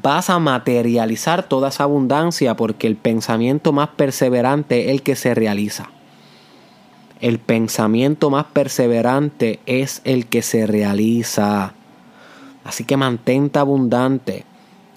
vas 0.00 0.30
a 0.30 0.38
materializar 0.38 1.42
toda 1.42 1.68
esa 1.68 1.84
abundancia 1.84 2.56
porque 2.56 2.86
el 2.86 2.96
pensamiento 2.96 3.72
más 3.72 3.90
perseverante 3.90 4.86
es 4.86 4.90
el 4.90 5.02
que 5.02 5.16
se 5.16 5.34
realiza. 5.34 5.90
El 7.20 7.38
pensamiento 7.38 8.30
más 8.30 8.46
perseverante 8.46 9.60
es 9.66 10.00
el 10.04 10.26
que 10.26 10.42
se 10.42 10.66
realiza. 10.66 11.74
Así 12.64 12.84
que 12.84 12.96
mantente 12.96 13.58
abundante. 13.58 14.44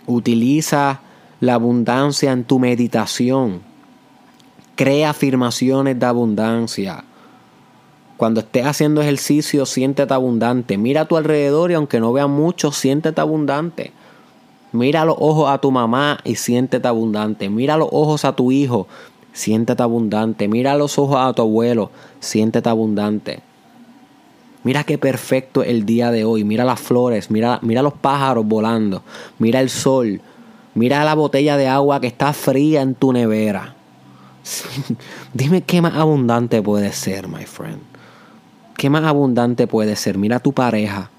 Utiliza 0.08 1.02
la 1.42 1.56
abundancia 1.56 2.32
en 2.32 2.46
tu 2.46 2.60
meditación. 2.60 3.62
Crea 4.76 5.10
afirmaciones 5.10 6.00
de 6.00 6.06
abundancia. 6.06 7.04
Cuando 8.18 8.40
estés 8.40 8.66
haciendo 8.66 9.02
ejercicio, 9.02 9.66
siéntete 9.66 10.14
abundante. 10.14 10.78
Mira 10.78 11.02
a 11.02 11.06
tu 11.06 11.18
alrededor 11.18 11.72
y 11.72 11.74
aunque 11.74 12.00
no 12.00 12.14
veas 12.14 12.30
mucho, 12.30 12.72
siéntete 12.72 13.20
abundante. 13.20 13.92
Mira 14.76 15.06
los 15.06 15.16
ojos 15.20 15.50
a 15.50 15.58
tu 15.58 15.72
mamá 15.72 16.20
y 16.24 16.36
siéntete 16.36 16.88
abundante. 16.88 17.50
Mira 17.50 17.78
los 17.78 17.90
ojos 17.92 18.26
a 18.26 18.36
tu 18.36 18.52
hijo, 18.52 18.88
siéntete 19.34 19.82
abundante. 19.82 20.48
Mira 20.48 20.76
los 20.76 21.00
ojos 21.00 21.18
a 21.18 21.34
tu 21.34 21.42
abuelo, 21.42 21.92
siéntete 22.20 22.70
abundante. 22.70 23.42
Mira 24.64 24.84
qué 24.84 24.98
perfecto 24.98 25.64
el 25.64 25.86
día 25.86 26.12
de 26.12 26.26
hoy. 26.26 26.44
Mira 26.44 26.66
las 26.66 26.80
flores, 26.80 27.32
mira, 27.32 27.60
mira 27.62 27.82
los 27.82 27.94
pájaros 27.94 28.46
volando. 28.46 29.04
Mira 29.40 29.62
el 29.62 29.70
sol. 29.70 30.22
Mira 30.74 31.06
la 31.06 31.14
botella 31.16 31.56
de 31.56 31.68
agua 31.68 32.02
que 32.02 32.08
está 32.08 32.34
fría 32.34 32.82
en 32.82 32.96
tu 32.96 33.14
nevera. 33.14 33.76
Dime 35.34 35.62
qué 35.62 35.82
más 35.82 35.94
abundante 35.96 36.62
puede 36.62 36.92
ser, 36.92 37.28
my 37.28 37.46
friend. 37.46 37.82
¿Qué 38.76 38.90
más 38.90 39.04
abundante 39.04 39.68
puede 39.68 39.96
ser? 39.96 40.18
Mira 40.18 40.40
tu 40.40 40.52
pareja. 40.52 41.12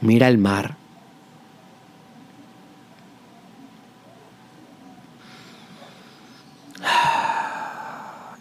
Mira 0.00 0.28
el 0.28 0.38
mar. 0.38 0.76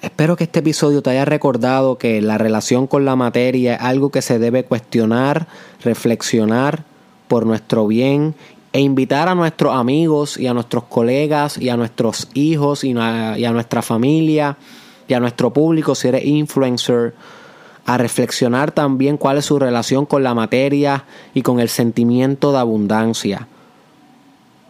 Espero 0.01 0.35
que 0.35 0.45
este 0.45 0.59
episodio 0.59 1.01
te 1.01 1.09
haya 1.11 1.25
recordado 1.25 1.97
que 1.97 2.21
la 2.21 2.37
relación 2.37 2.87
con 2.87 3.05
la 3.05 3.15
materia 3.15 3.75
es 3.75 3.81
algo 3.81 4.11
que 4.11 4.21
se 4.21 4.39
debe 4.39 4.63
cuestionar, 4.63 5.47
reflexionar 5.83 6.83
por 7.27 7.45
nuestro 7.45 7.87
bien 7.87 8.35
e 8.71 8.81
invitar 8.81 9.27
a 9.27 9.35
nuestros 9.35 9.75
amigos 9.75 10.37
y 10.37 10.47
a 10.47 10.53
nuestros 10.53 10.83
colegas 10.85 11.57
y 11.57 11.69
a 11.69 11.77
nuestros 11.77 12.29
hijos 12.33 12.83
y 12.83 12.93
a, 12.97 13.51
nuestra 13.51 13.81
familia 13.81 14.57
y 15.07 15.13
a 15.13 15.19
nuestro 15.19 15.51
público 15.51 15.95
si 15.95 16.07
eres 16.07 16.25
influencer 16.25 17.13
a 17.85 17.97
reflexionar 17.97 18.71
también 18.71 19.17
cuál 19.17 19.37
es 19.37 19.45
su 19.45 19.59
relación 19.59 20.05
con 20.05 20.23
la 20.23 20.33
materia 20.33 21.05
y 21.33 21.41
con 21.41 21.59
el 21.59 21.69
sentimiento 21.69 22.51
de 22.51 22.59
abundancia. 22.59 23.47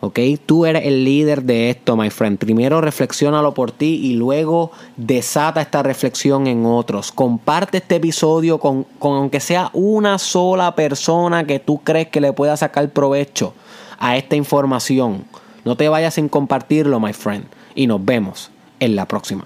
¿Ok? 0.01 0.19
Tú 0.45 0.65
eres 0.65 0.85
el 0.85 1.03
líder 1.03 1.43
de 1.43 1.69
esto, 1.69 1.97
my 1.97 2.09
friend. 2.09 2.37
Primero 2.37 2.79
reflexionalo 2.79 3.53
por 3.53 3.71
ti 3.71 3.99
y 4.01 4.13
luego 4.13 4.71
desata 4.95 5.61
esta 5.61 5.83
reflexión 5.83 6.47
en 6.47 6.65
otros. 6.65 7.11
Comparte 7.11 7.79
este 7.79 7.97
episodio 7.97 8.59
con, 8.59 8.85
con 8.97 9.17
aunque 9.17 9.41
sea 9.41 9.69
una 9.73 10.17
sola 10.17 10.73
persona 10.73 11.45
que 11.45 11.59
tú 11.59 11.79
crees 11.79 12.07
que 12.07 12.21
le 12.21 12.31
pueda 12.31 12.55
sacar 12.55 12.89
provecho 12.91 13.53
a 13.97 14.15
esta 14.15 14.37
información. 14.37 15.25
No 15.65 15.75
te 15.75 15.89
vayas 15.89 16.13
sin 16.13 16.29
compartirlo, 16.29 17.01
my 17.01 17.11
friend. 17.11 17.45
Y 17.75 17.87
nos 17.87 18.03
vemos 18.03 18.51
en 18.79 18.95
la 18.95 19.05
próxima. 19.05 19.45